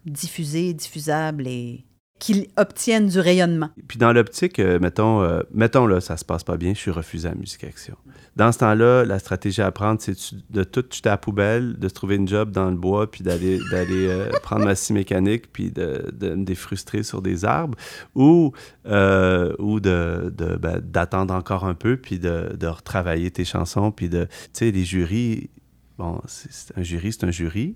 diffusé, 0.06 0.74
diffusable 0.74 1.48
et 1.48 1.86
qu'il 2.20 2.48
obtienne 2.56 3.08
du 3.08 3.20
rayonnement. 3.20 3.70
Puis 3.88 3.98
dans 3.98 4.14
l'optique, 4.14 4.60
euh, 4.60 4.80
mettons, 4.80 5.22
euh, 5.22 5.42
mettons 5.54 5.86
là, 5.86 6.00
ça 6.00 6.16
se 6.18 6.24
passe 6.24 6.44
pas 6.44 6.58
bien, 6.58 6.74
je 6.74 6.80
suis 6.80 6.92
refusé 6.92 7.28
à 7.28 7.36
Musique 7.36 7.64
Action. 7.64 7.96
Dans 8.36 8.52
ce 8.52 8.60
temps-là, 8.60 9.06
la 9.06 9.20
stratégie 9.20 9.62
à 9.62 9.72
prendre, 9.72 10.02
c'est 10.02 10.16
de 10.50 10.64
tout 10.64 10.84
jeter 10.92 11.10
à 11.10 11.14
la 11.14 11.18
poubelle, 11.18 11.78
de 11.78 11.88
se 11.88 11.94
trouver 11.94 12.16
une 12.16 12.28
job 12.28 12.52
dans 12.52 12.70
le 12.70 12.76
bois, 12.76 13.10
puis 13.10 13.24
d'aller 13.24 13.60
d'aller 13.72 14.08
euh, 14.08 14.30
prendre 14.44 14.66
ma 14.66 14.76
scie 14.76 14.94
mécanique, 14.94 15.52
puis 15.52 15.72
de, 15.72 16.10
de 16.14 16.36
me 16.36 16.44
défrustrer 16.46 17.04
sur 17.04 17.22
des 17.22 17.46
arbres, 17.46 17.78
ou, 18.14 18.52
euh, 18.88 19.54
ou 19.60 19.80
de, 19.80 20.34
ben, 20.60 20.80
d'attendre 20.80 21.34
encore 21.34 21.66
un 21.66 21.76
peu, 21.76 21.98
puis 21.98 22.20
de, 22.20 22.56
de 22.58 22.68
retravailler 22.68 23.32
tes 23.32 23.46
chansons, 23.46 23.92
puis 23.92 24.10
de, 24.10 24.26
tu 24.26 24.50
sais, 24.54 24.72
les 24.72 24.84
jurys, 24.84 25.50
bon, 25.98 26.22
c'est 26.28 26.78
un 26.78 26.84
jury, 26.84 27.14
c'est 27.14 27.26
un 27.26 27.32
jury. 27.32 27.76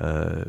Euh, 0.00 0.44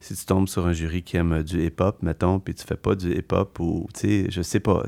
si 0.00 0.16
tu 0.16 0.24
tombes 0.24 0.48
sur 0.48 0.66
un 0.66 0.72
jury 0.72 1.02
qui 1.02 1.16
aime 1.16 1.42
du 1.42 1.64
hip-hop, 1.64 2.02
mettons, 2.02 2.40
puis 2.40 2.54
tu 2.54 2.64
fais 2.64 2.76
pas 2.76 2.94
du 2.94 3.12
hip-hop 3.12 3.58
ou, 3.60 3.86
tu 3.94 4.00
sais, 4.00 4.26
je 4.30 4.42
sais 4.42 4.60
pas, 4.60 4.84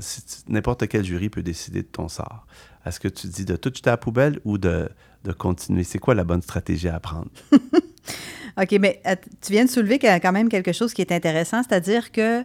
n'importe 0.48 0.88
quel 0.88 1.04
jury 1.04 1.28
peut 1.28 1.42
décider 1.42 1.83
de 1.83 1.88
ton 1.88 2.09
sort. 2.09 2.46
Est-ce 2.85 3.00
que 3.00 3.09
tu 3.09 3.28
dis 3.28 3.44
de 3.44 3.57
tout 3.57 3.72
jeter 3.74 3.90
à 3.90 3.92
la 3.92 3.96
poubelle 3.96 4.40
ou 4.44 4.59
de, 4.59 4.88
de 5.24 5.33
continuer? 5.33 5.85
C'est 5.85 5.98
quoi 5.98 6.14
la 6.14 6.24
bonne 6.24 6.42
stratégie 6.42 6.88
à 6.88 7.00
prendre? 7.00 7.30
OK, 8.61 8.72
mais 8.80 9.00
euh, 9.07 9.16
tu 9.40 9.52
viens 9.52 9.64
de 9.64 9.70
soulever 9.70 9.98
quand 9.98 10.33
même 10.33 10.48
quelque 10.48 10.72
chose 10.72 10.92
qui 10.92 11.00
est 11.00 11.12
intéressant, 11.12 11.62
c'est-à-dire 11.62 12.12
que 12.12 12.44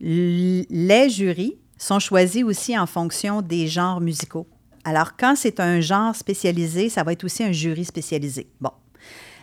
les 0.00 1.08
jurys 1.08 1.56
sont 1.78 1.98
choisis 1.98 2.42
aussi 2.42 2.76
en 2.78 2.86
fonction 2.86 3.42
des 3.42 3.66
genres 3.66 4.00
musicaux. 4.00 4.46
Alors, 4.84 5.16
quand 5.16 5.34
c'est 5.36 5.60
un 5.60 5.80
genre 5.80 6.14
spécialisé, 6.14 6.88
ça 6.88 7.02
va 7.02 7.12
être 7.12 7.24
aussi 7.24 7.42
un 7.42 7.52
jury 7.52 7.84
spécialisé. 7.84 8.48
Bon. 8.60 8.70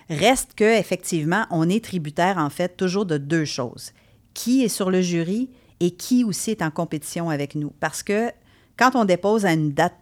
Reste 0.10 0.54
que 0.56 0.80
effectivement, 0.80 1.46
on 1.50 1.70
est 1.70 1.84
tributaire 1.84 2.38
en 2.38 2.50
fait 2.50 2.78
toujours 2.78 3.06
de 3.06 3.18
deux 3.18 3.46
choses. 3.46 3.92
Qui 4.34 4.63
est 4.63 4.70
sur 4.70 4.89
le 4.89 5.02
jury 5.02 5.50
et 5.80 5.92
qui 5.92 6.24
aussi 6.24 6.52
est 6.52 6.62
en 6.62 6.72
compétition 6.72 7.30
avec 7.30 7.56
nous? 7.56 7.72
Parce 7.80 8.04
que 8.04 8.32
quand 8.78 8.96
on 8.96 9.06
dépose 9.06 9.46
à 9.46 9.54
une 9.54 9.72
date 9.72 9.96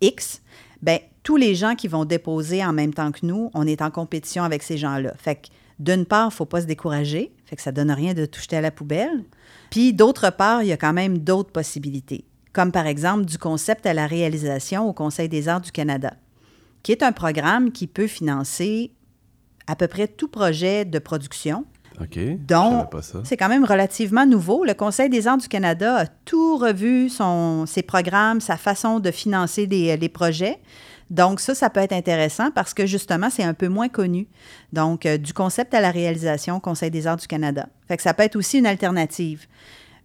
X, 0.00 0.42
ben 0.82 1.00
tous 1.22 1.36
les 1.36 1.54
gens 1.54 1.74
qui 1.74 1.88
vont 1.88 2.04
déposer 2.04 2.64
en 2.64 2.72
même 2.72 2.94
temps 2.94 3.12
que 3.12 3.26
nous, 3.26 3.50
on 3.52 3.66
est 3.66 3.82
en 3.82 3.90
compétition 3.90 4.44
avec 4.44 4.62
ces 4.62 4.78
gens-là. 4.78 5.12
Fait 5.18 5.36
que 5.36 5.48
d'une 5.78 6.06
part, 6.06 6.32
faut 6.32 6.46
pas 6.46 6.62
se 6.62 6.66
décourager, 6.66 7.32
fait 7.44 7.56
que 7.56 7.62
ça 7.62 7.70
ne 7.70 7.76
donne 7.76 7.90
rien 7.90 8.14
de 8.14 8.26
tout 8.26 8.40
jeter 8.40 8.56
à 8.56 8.60
la 8.60 8.70
poubelle. 8.70 9.24
Puis 9.70 9.92
d'autre 9.92 10.30
part, 10.30 10.62
il 10.62 10.68
y 10.68 10.72
a 10.72 10.76
quand 10.76 10.92
même 10.92 11.18
d'autres 11.18 11.52
possibilités, 11.52 12.24
comme 12.52 12.72
par 12.72 12.86
exemple 12.86 13.26
du 13.26 13.38
concept 13.38 13.86
à 13.86 13.94
la 13.94 14.06
réalisation 14.06 14.88
au 14.88 14.92
Conseil 14.92 15.28
des 15.28 15.48
arts 15.48 15.60
du 15.60 15.70
Canada, 15.70 16.14
qui 16.82 16.92
est 16.92 17.02
un 17.02 17.12
programme 17.12 17.70
qui 17.70 17.86
peut 17.86 18.06
financer 18.06 18.92
à 19.68 19.76
peu 19.76 19.86
près 19.86 20.08
tout 20.08 20.28
projet 20.28 20.84
de 20.84 20.98
production. 20.98 21.64
OK. 22.00 22.18
Donc, 22.46 22.90
c'est 23.24 23.36
quand 23.36 23.48
même 23.48 23.64
relativement 23.64 24.24
nouveau. 24.24 24.64
Le 24.64 24.74
Conseil 24.74 25.08
des 25.10 25.26
arts 25.26 25.38
du 25.38 25.48
Canada 25.48 25.96
a 25.96 26.06
tout 26.06 26.56
revu 26.56 27.08
son, 27.08 27.66
ses 27.66 27.82
programmes, 27.82 28.40
sa 28.40 28.56
façon 28.56 29.00
de 29.00 29.10
financer 29.10 29.66
des- 29.66 29.96
les 29.96 30.08
projets. 30.08 30.58
Donc, 31.10 31.40
ça, 31.40 31.54
ça 31.56 31.70
peut 31.70 31.80
être 31.80 31.92
intéressant 31.94 32.50
parce 32.52 32.72
que 32.72 32.86
justement, 32.86 33.30
c'est 33.30 33.42
un 33.42 33.54
peu 33.54 33.66
moins 33.68 33.88
connu. 33.88 34.28
Donc, 34.72 35.06
euh, 35.06 35.16
du 35.18 35.32
concept 35.32 35.74
à 35.74 35.80
la 35.80 35.90
réalisation, 35.90 36.60
Conseil 36.60 36.90
des 36.90 37.06
arts 37.06 37.16
du 37.16 37.26
Canada. 37.26 37.66
Fait 37.88 37.96
que 37.96 38.02
ça 38.02 38.14
peut 38.14 38.22
être 38.22 38.36
aussi 38.36 38.58
une 38.58 38.66
alternative. 38.66 39.46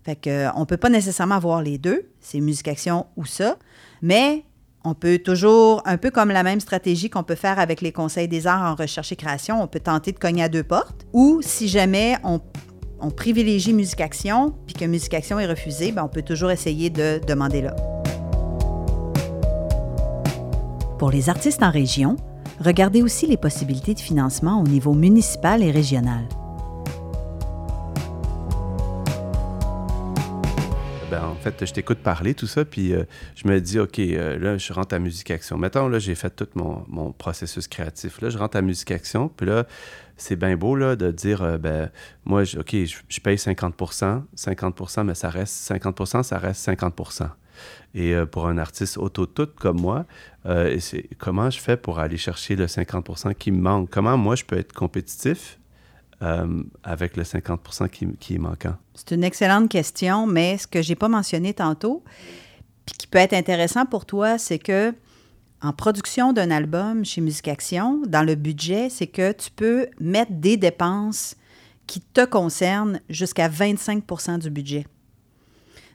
Fait 0.04 0.16
que, 0.16 0.30
euh, 0.30 0.50
on 0.56 0.66
peut 0.66 0.78
pas 0.78 0.90
nécessairement 0.90 1.36
avoir 1.36 1.62
les 1.62 1.78
deux, 1.78 2.08
c'est 2.22 2.40
musique 2.40 2.68
action 2.70 3.06
ou 3.18 3.26
ça, 3.26 3.58
mais 4.02 4.44
on 4.86 4.94
peut 4.94 5.18
toujours, 5.18 5.82
un 5.86 5.98
peu 5.98 6.12
comme 6.12 6.30
la 6.30 6.44
même 6.44 6.60
stratégie 6.60 7.10
qu'on 7.10 7.24
peut 7.24 7.36
faire 7.36 7.60
avec 7.60 7.82
les 7.82 7.92
conseils 7.92 8.28
des 8.28 8.48
arts 8.48 8.64
en 8.64 8.76
recherche 8.76 9.12
et 9.12 9.16
création, 9.16 9.62
on 9.62 9.68
peut 9.68 9.80
tenter 9.80 10.12
de 10.12 10.20
cogner 10.20 10.44
à 10.44 10.50
deux 10.50 10.64
portes. 10.64 11.06
Ou 11.14 11.40
si 11.42 11.68
jamais 11.68 12.18
on, 12.24 12.42
privilégie 13.12 13.74
musique 13.74 14.02
action, 14.02 14.54
puis 14.66 14.76
que 14.76 14.86
musique 14.86 15.14
action 15.14 15.40
est 15.40 15.46
refusée, 15.46 15.92
ben, 15.92 16.04
on 16.04 16.10
peut 16.10 16.22
toujours 16.22 16.52
essayer 16.52 16.90
de 16.90 17.20
demander 17.26 17.62
là. 17.62 17.76
Pour 21.00 21.12
les 21.12 21.30
artistes 21.30 21.64
en 21.64 21.72
région, 21.72 22.16
regardez 22.60 23.02
aussi 23.02 23.28
les 23.28 23.38
possibilités 23.38 23.94
de 23.94 24.00
financement 24.00 24.62
au 24.62 24.64
niveau 24.64 24.94
municipal 24.94 25.62
et 25.64 25.72
régional. 25.72 26.24
Fait, 31.44 31.66
je 31.66 31.74
t'écoute 31.74 32.00
parler, 32.00 32.34
tout 32.34 32.48
ça, 32.48 32.66
puis 32.66 32.94
euh, 32.94 33.04
je 33.36 33.48
me 33.48 33.60
dis, 33.60 33.80
OK, 33.80 34.00
euh, 34.00 34.38
là, 34.40 34.58
je 34.58 34.74
rentre 34.74 34.96
à 34.96 35.00
Musique 35.00 35.30
Action. 35.32 35.58
Mettons, 35.58 35.88
là, 35.88 36.00
j'ai 36.00 36.16
fait 36.16 36.30
tout 36.30 36.48
mon, 36.56 36.84
mon 36.88 37.12
processus 37.12 37.68
créatif. 37.68 38.22
Là, 38.22 38.30
je 38.30 38.38
rentre 38.38 38.58
à 38.58 38.62
Musique 38.62 38.92
Action, 38.92 39.30
puis 39.30 39.46
là, 39.46 39.66
c'est 40.18 40.36
bien 40.36 40.56
beau, 40.56 40.76
là, 40.76 40.96
de 40.96 41.12
dire, 41.12 41.42
euh, 41.42 41.58
ben, 41.58 41.92
moi, 42.26 42.44
OK, 42.58 42.76
je, 42.76 43.20
paye 43.20 43.38
50% 43.38 44.24
50% 44.36 45.04
mais 45.06 45.16
ça 45.16 45.30
reste 45.30 45.72
50% 45.72 46.24
ça 46.24 46.38
reste 46.38 46.68
50% 46.68 47.30
Et 47.96 48.14
pour 48.32 48.48
un 48.48 48.58
artiste 48.58 48.98
auto-tout 48.98 49.48
comme 49.60 49.80
moi, 49.80 50.06
comment 51.18 51.50
je 51.50 51.60
fais 51.60 51.78
pour 51.78 52.00
aller 52.00 52.18
chercher 52.18 52.56
le 52.56 52.66
50% 52.66 53.34
qui 53.36 53.52
me 53.52 53.62
manque? 53.62 53.90
Comment 53.90 54.18
moi, 54.18 54.36
je 54.36 54.44
peux 54.44 54.58
être 54.58 54.74
compétitif 54.74 55.58
euh, 56.24 56.64
avec 56.84 57.18
le 57.18 57.24
50 57.24 57.90
qui, 57.92 58.08
qui 58.20 58.36
est 58.36 58.40
manquant? 58.40 58.76
C'est 58.96 59.12
une 59.12 59.24
excellente 59.24 59.70
question, 59.70 60.26
mais 60.26 60.58
ce 60.58 60.68
que 60.68 60.82
j'ai 60.82 60.96
pas 60.96 61.10
mentionné 61.10 61.54
tantôt, 61.54 62.04
puis 62.86 62.96
qui 62.98 63.08
peut 63.08 63.20
être 63.20 63.34
intéressant 63.34 63.86
pour 63.86 64.06
toi, 64.06 64.38
c'est 64.38 64.60
que 64.60 64.94
en 65.62 65.72
production 65.72 66.34
d'un 66.34 66.52
album 66.52 67.06
chez 67.06 67.22
Musique 67.22 67.48
Action, 67.48 68.02
dans 68.06 68.24
le 68.24 68.36
budget, 68.36 68.90
c'est 68.90 69.08
que 69.08 69.32
tu 69.32 69.50
peux 69.50 69.88
mettre 70.00 70.34
des 70.34 70.58
dépenses 70.58 71.36
qui 71.88 72.02
te 72.02 72.26
concernent 72.26 73.00
jusqu'à 73.10 73.48
25% 73.48 74.40
du 74.40 74.50
budget. 74.50 74.86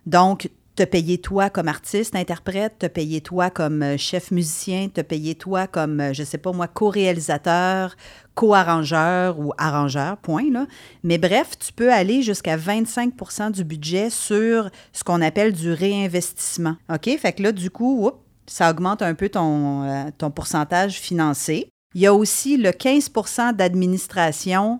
Donc, 0.07 0.51
te 0.79 0.85
payer 0.85 1.19
toi 1.19 1.51
comme 1.51 1.67
artiste, 1.67 2.15
interprète, 2.15 2.79
te 2.79 2.87
payer 2.87 3.21
toi 3.21 3.51
comme 3.51 3.83
euh, 3.83 3.97
chef 3.97 4.31
musicien, 4.31 4.89
te 4.89 5.01
payer 5.01 5.35
toi 5.35 5.67
comme, 5.67 5.99
euh, 5.99 6.13
je 6.13 6.23
sais 6.23 6.39
pas 6.39 6.53
moi, 6.53 6.69
co-réalisateur, 6.69 7.97
co-arrangeur 8.37 9.41
ou 9.41 9.53
arrangeur, 9.59 10.19
point. 10.19 10.49
Là. 10.53 10.69
Mais 11.03 11.19
bref, 11.19 11.59
tu 11.59 11.73
peux 11.73 11.93
aller 11.93 12.23
jusqu'à 12.23 12.57
25% 12.57 13.51
du 13.51 13.65
budget 13.65 14.09
sur 14.09 14.71
ce 14.93 15.03
qu'on 15.03 15.21
appelle 15.21 15.53
du 15.53 15.73
réinvestissement. 15.73 16.77
OK? 16.95 17.11
Fait 17.19 17.33
que 17.33 17.43
là, 17.43 17.51
du 17.51 17.71
coup, 17.71 18.13
ça 18.47 18.71
augmente 18.71 19.03
un 19.03 19.15
peu 19.15 19.31
ton, 19.31 19.83
euh, 19.83 20.05
ton 20.17 20.31
pourcentage 20.31 21.01
financé. 21.01 21.71
Il 21.97 22.03
y 22.03 22.07
a 22.07 22.15
aussi 22.15 22.57
le 22.57 22.71
15% 22.71 23.53
d'administration 23.53 24.79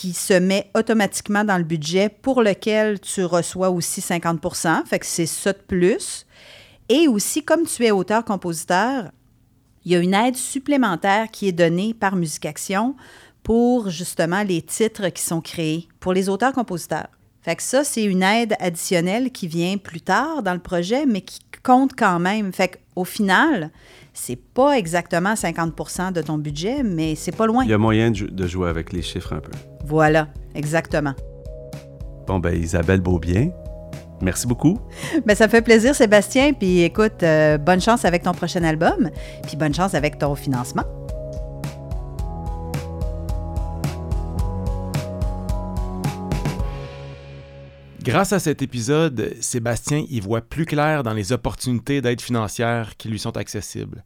qui 0.00 0.12
se 0.12 0.34
met 0.34 0.70
automatiquement 0.76 1.42
dans 1.42 1.58
le 1.58 1.64
budget 1.64 2.08
pour 2.08 2.40
lequel 2.40 3.00
tu 3.00 3.24
reçois 3.24 3.70
aussi 3.70 4.00
50% 4.00 4.86
Fait 4.86 5.00
que 5.00 5.06
c'est 5.06 5.26
ça 5.26 5.52
de 5.52 5.58
plus. 5.58 6.24
Et 6.88 7.08
aussi, 7.08 7.42
comme 7.42 7.66
tu 7.66 7.84
es 7.84 7.90
auteur-compositeur, 7.90 9.10
il 9.84 9.90
y 9.90 9.96
a 9.96 9.98
une 9.98 10.14
aide 10.14 10.36
supplémentaire 10.36 11.28
qui 11.32 11.48
est 11.48 11.52
donnée 11.52 11.94
par 11.94 12.14
Musique 12.14 12.46
Action 12.46 12.94
pour 13.42 13.90
justement 13.90 14.44
les 14.44 14.62
titres 14.62 15.08
qui 15.08 15.22
sont 15.22 15.40
créés 15.40 15.88
pour 15.98 16.12
les 16.12 16.28
auteurs-compositeurs. 16.28 17.08
Fait 17.42 17.56
que 17.56 17.62
ça, 17.64 17.82
c'est 17.82 18.04
une 18.04 18.22
aide 18.22 18.54
additionnelle 18.60 19.32
qui 19.32 19.48
vient 19.48 19.78
plus 19.78 20.02
tard 20.02 20.44
dans 20.44 20.54
le 20.54 20.60
projet, 20.60 21.06
mais 21.06 21.22
qui 21.22 21.40
compte 21.64 21.96
quand 21.98 22.20
même. 22.20 22.52
Fait 22.52 22.78
qu'au 22.94 23.04
final, 23.04 23.72
c'est 24.20 24.36
pas 24.36 24.76
exactement 24.78 25.34
50% 25.34 26.12
de 26.12 26.20
ton 26.22 26.38
budget, 26.38 26.82
mais 26.82 27.14
c'est 27.14 27.34
pas 27.34 27.46
loin. 27.46 27.64
Il 27.64 27.70
y 27.70 27.72
a 27.72 27.78
moyen 27.78 28.10
de, 28.10 28.16
jou- 28.16 28.26
de 28.30 28.46
jouer 28.46 28.68
avec 28.68 28.92
les 28.92 29.02
chiffres 29.02 29.32
un 29.32 29.40
peu. 29.40 29.52
Voilà, 29.86 30.28
exactement. 30.54 31.14
Bon, 32.26 32.38
ben 32.40 32.54
Isabelle 32.54 33.00
Beaubien, 33.00 33.50
merci 34.20 34.46
beaucoup. 34.46 34.78
Ben, 35.24 35.34
ça 35.34 35.46
me 35.46 35.50
fait 35.50 35.62
plaisir, 35.62 35.94
Sébastien. 35.94 36.52
Puis 36.52 36.82
écoute, 36.82 37.22
euh, 37.22 37.56
bonne 37.58 37.80
chance 37.80 38.04
avec 38.04 38.22
ton 38.24 38.32
prochain 38.32 38.64
album. 38.64 39.08
Puis 39.46 39.56
bonne 39.56 39.72
chance 39.72 39.94
avec 39.94 40.18
ton 40.18 40.34
financement. 40.34 40.84
Grâce 48.02 48.32
à 48.32 48.38
cet 48.38 48.62
épisode, 48.62 49.34
Sébastien 49.40 50.04
y 50.08 50.20
voit 50.20 50.40
plus 50.40 50.66
clair 50.66 51.02
dans 51.02 51.14
les 51.14 51.32
opportunités 51.32 52.00
d'aide 52.00 52.20
financière 52.20 52.96
qui 52.96 53.08
lui 53.08 53.18
sont 53.18 53.36
accessibles. 53.36 54.04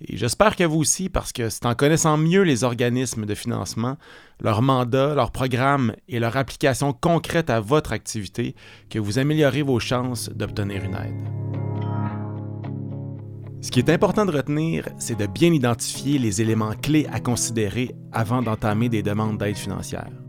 Et 0.00 0.16
j'espère 0.16 0.56
que 0.56 0.64
vous 0.64 0.78
aussi, 0.78 1.08
parce 1.08 1.32
que 1.32 1.48
c'est 1.48 1.66
en 1.66 1.74
connaissant 1.74 2.16
mieux 2.16 2.42
les 2.42 2.64
organismes 2.64 3.26
de 3.26 3.34
financement, 3.34 3.96
leur 4.40 4.62
mandat, 4.62 5.14
leur 5.14 5.32
programme 5.32 5.94
et 6.08 6.18
leur 6.18 6.36
application 6.36 6.92
concrète 6.92 7.50
à 7.50 7.60
votre 7.60 7.92
activité 7.92 8.54
que 8.90 8.98
vous 8.98 9.18
améliorez 9.18 9.62
vos 9.62 9.80
chances 9.80 10.30
d'obtenir 10.30 10.84
une 10.84 10.94
aide. 10.94 11.28
Ce 13.60 13.70
qui 13.70 13.78
est 13.78 13.90
important 13.90 14.24
de 14.24 14.32
retenir, 14.32 14.88
c'est 14.98 15.18
de 15.18 15.26
bien 15.26 15.52
identifier 15.52 16.18
les 16.18 16.40
éléments 16.40 16.74
clés 16.74 17.06
à 17.12 17.20
considérer 17.20 17.94
avant 18.12 18.42
d'entamer 18.42 18.88
des 18.88 19.02
demandes 19.02 19.38
d'aide 19.38 19.56
financière. 19.56 20.21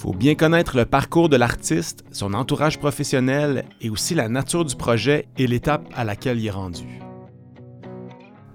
Faut 0.00 0.14
bien 0.14 0.34
connaître 0.34 0.78
le 0.78 0.86
parcours 0.86 1.28
de 1.28 1.36
l'artiste, 1.36 2.06
son 2.10 2.32
entourage 2.32 2.78
professionnel 2.78 3.66
et 3.82 3.90
aussi 3.90 4.14
la 4.14 4.30
nature 4.30 4.64
du 4.64 4.74
projet 4.74 5.26
et 5.36 5.46
l'étape 5.46 5.86
à 5.94 6.04
laquelle 6.04 6.40
il 6.40 6.46
est 6.46 6.50
rendu. 6.50 7.02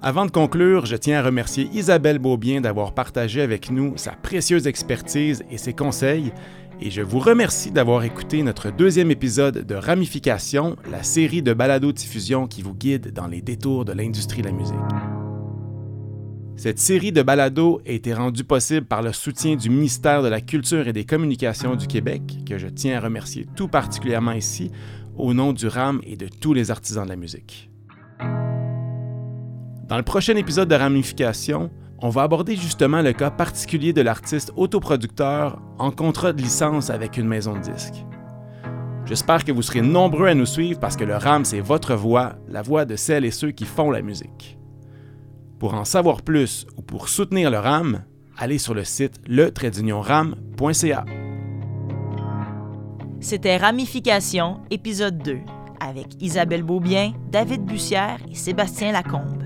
Avant 0.01 0.25
de 0.25 0.31
conclure, 0.31 0.88
je 0.88 0.95
tiens 0.95 1.19
à 1.19 1.21
remercier 1.21 1.69
Isabelle 1.71 2.17
Beaubien 2.17 2.62
d'avoir 2.62 2.95
partagé 2.95 3.43
avec 3.43 3.69
nous 3.69 3.93
sa 3.95 4.13
précieuse 4.13 4.65
expertise 4.65 5.43
et 5.51 5.60
ses 5.60 5.73
conseils, 5.73 6.34
et 6.81 6.89
je 6.89 7.03
vous 7.03 7.19
remercie 7.19 7.69
d'avoir 7.69 8.03
écouté 8.03 8.41
notre 8.41 8.71
deuxième 8.71 9.12
épisode 9.12 9.67
de 9.67 9.75
Ramification, 9.75 10.77
la 10.89 11.03
série 11.03 11.43
de 11.43 11.53
balado-diffusion 11.53 12.47
qui 12.47 12.63
vous 12.63 12.73
guide 12.73 13.13
dans 13.13 13.27
les 13.27 13.43
détours 13.43 13.86
de 13.86 13.93
l'industrie 13.93 14.41
de 14.41 14.47
la 14.47 14.51
musique. 14.51 15.14
Cette 16.58 16.80
série 16.80 17.12
de 17.12 17.22
balados 17.22 17.82
a 17.86 17.91
été 17.91 18.13
rendue 18.13 18.46
possible 18.46 18.86
par 18.86 19.02
le 19.02 19.12
soutien 19.12 19.58
du 19.58 19.70
ministère 19.70 20.24
de 20.24 20.30
la 20.30 20.39
Culture 20.39 20.88
et 20.88 20.94
des 20.94 21.04
Communications 21.04 21.76
du 21.76 21.86
Québec, 21.86 22.22
que 22.48 22.58
je 22.58 22.68
tiens 22.68 22.98
à 22.98 23.02
remercier 23.02 23.46
tout 23.58 23.68
particulièrement 23.68 24.32
ici, 24.32 24.72
au 25.18 25.34
nom 25.34 25.52
du 25.52 25.68
RAM 25.68 26.00
et 26.04 26.15
de 26.15 26.28
tous 26.28 26.54
les 26.54 26.72
artisans 26.72 27.04
de 27.04 27.10
la 27.10 27.18
musique. 27.18 27.70
Dans 29.88 29.98
le 29.98 30.04
prochain 30.04 30.36
épisode 30.38 30.70
de 30.70 30.76
Ramification, 30.76 31.72
on 32.00 32.10
va 32.10 32.24
aborder 32.24 32.56
justement 32.56 33.02
le 33.02 33.12
cas 33.12 33.32
particulier 33.32 33.91
de 33.91 34.02
l'artiste 34.02 34.54
autoproducteur 34.56 35.62
en 35.78 35.91
contrat 35.91 36.32
de 36.32 36.41
licence 36.41 36.89
avec 36.89 37.18
une 37.18 37.28
maison 37.28 37.54
de 37.54 37.62
disques. 37.62 38.06
J'espère 39.06 39.44
que 39.44 39.52
vous 39.52 39.62
serez 39.62 39.82
nombreux 39.82 40.28
à 40.28 40.34
nous 40.34 40.46
suivre 40.46 40.80
parce 40.80 40.96
que 40.96 41.04
le 41.04 41.18
RAM, 41.18 41.44
c'est 41.44 41.60
votre 41.60 41.96
voix, 41.96 42.38
la 42.48 42.62
voix 42.62 42.86
de 42.86 42.96
celles 42.96 43.26
et 43.26 43.32
ceux 43.32 43.52
qui 43.52 43.65
font 43.65 43.91
la 43.91 44.02
musique. 44.02 44.58
Pour 45.60 45.74
en 45.74 45.86
savoir 45.86 46.22
plus 46.22 46.68
ou 46.78 46.82
pour 46.82 47.08
soutenir 47.08 47.50
le 47.50 47.60
RAM, 47.60 48.04
allez 48.38 48.58
sur 48.58 48.74
le 48.74 48.84
site 48.84 49.22
le-ram.ca. 49.26 51.06
C'était 53.22 53.58
Ramification, 53.58 54.60
épisode 54.70 55.18
2, 55.20 55.39
avec 55.80 56.22
Isabelle 56.22 56.63
Beaubien, 56.63 57.13
David 57.32 57.63
Bussière 57.63 58.20
et 58.30 58.36
Sébastien 58.36 58.91
Lacombe. 58.91 59.44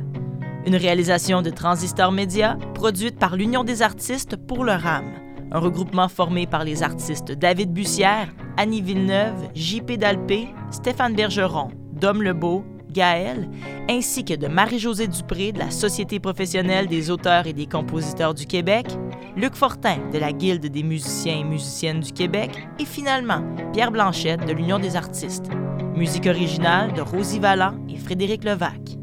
Une 0.66 0.76
réalisation 0.76 1.42
de 1.42 1.50
Transistor 1.50 2.12
Média, 2.12 2.58
produite 2.74 3.18
par 3.18 3.36
l'Union 3.36 3.64
des 3.64 3.82
artistes 3.82 4.36
pour 4.36 4.64
le 4.64 4.74
RAM, 4.74 5.06
un 5.52 5.60
regroupement 5.60 6.10
formé 6.10 6.48
par 6.48 6.64
les 6.64 6.84
artistes 6.84 7.32
David 7.32 7.72
Bussière, 7.72 8.34
Annie 8.58 8.82
Villeneuve, 8.82 9.50
J.P. 9.54 9.98
Dalpé, 9.98 10.50
Stéphane 10.72 11.16
Bergeron, 11.16 11.70
Dom 11.94 12.22
Lebeau, 12.22 12.66
Gaël, 12.92 13.50
ainsi 13.90 14.26
que 14.26 14.34
de 14.34 14.48
Marie-Josée 14.48 15.08
Dupré 15.08 15.52
de 15.52 15.60
la 15.60 15.72
Société 15.72 16.20
professionnelle 16.20 16.88
des 16.88 17.10
auteurs 17.10 17.48
et 17.48 17.54
des 17.54 17.68
compositeurs 17.68 18.34
du 18.34 18.46
Québec, 18.46 18.88
Luc 19.36 19.56
Fortin 19.56 19.98
de 20.12 20.18
la 20.18 20.32
Guilde 20.32 20.66
des 20.66 20.84
musiciens 20.84 21.40
et 21.40 21.44
musiciennes 21.44 22.00
du 22.00 22.12
Québec 22.12 22.52
et 22.80 22.86
finalement 22.86 23.44
Pierre 23.74 23.92
Blanchette 23.92 24.46
de 24.46 24.54
l'Union 24.54 24.80
des 24.80 24.96
artistes. 24.96 25.50
Musique 25.96 26.28
originale 26.28 26.94
de 26.94 27.02
Rosie 27.02 27.40
Vallant 27.40 27.76
et 27.90 27.98
Frédéric 27.98 28.44
Levac. 28.44 28.99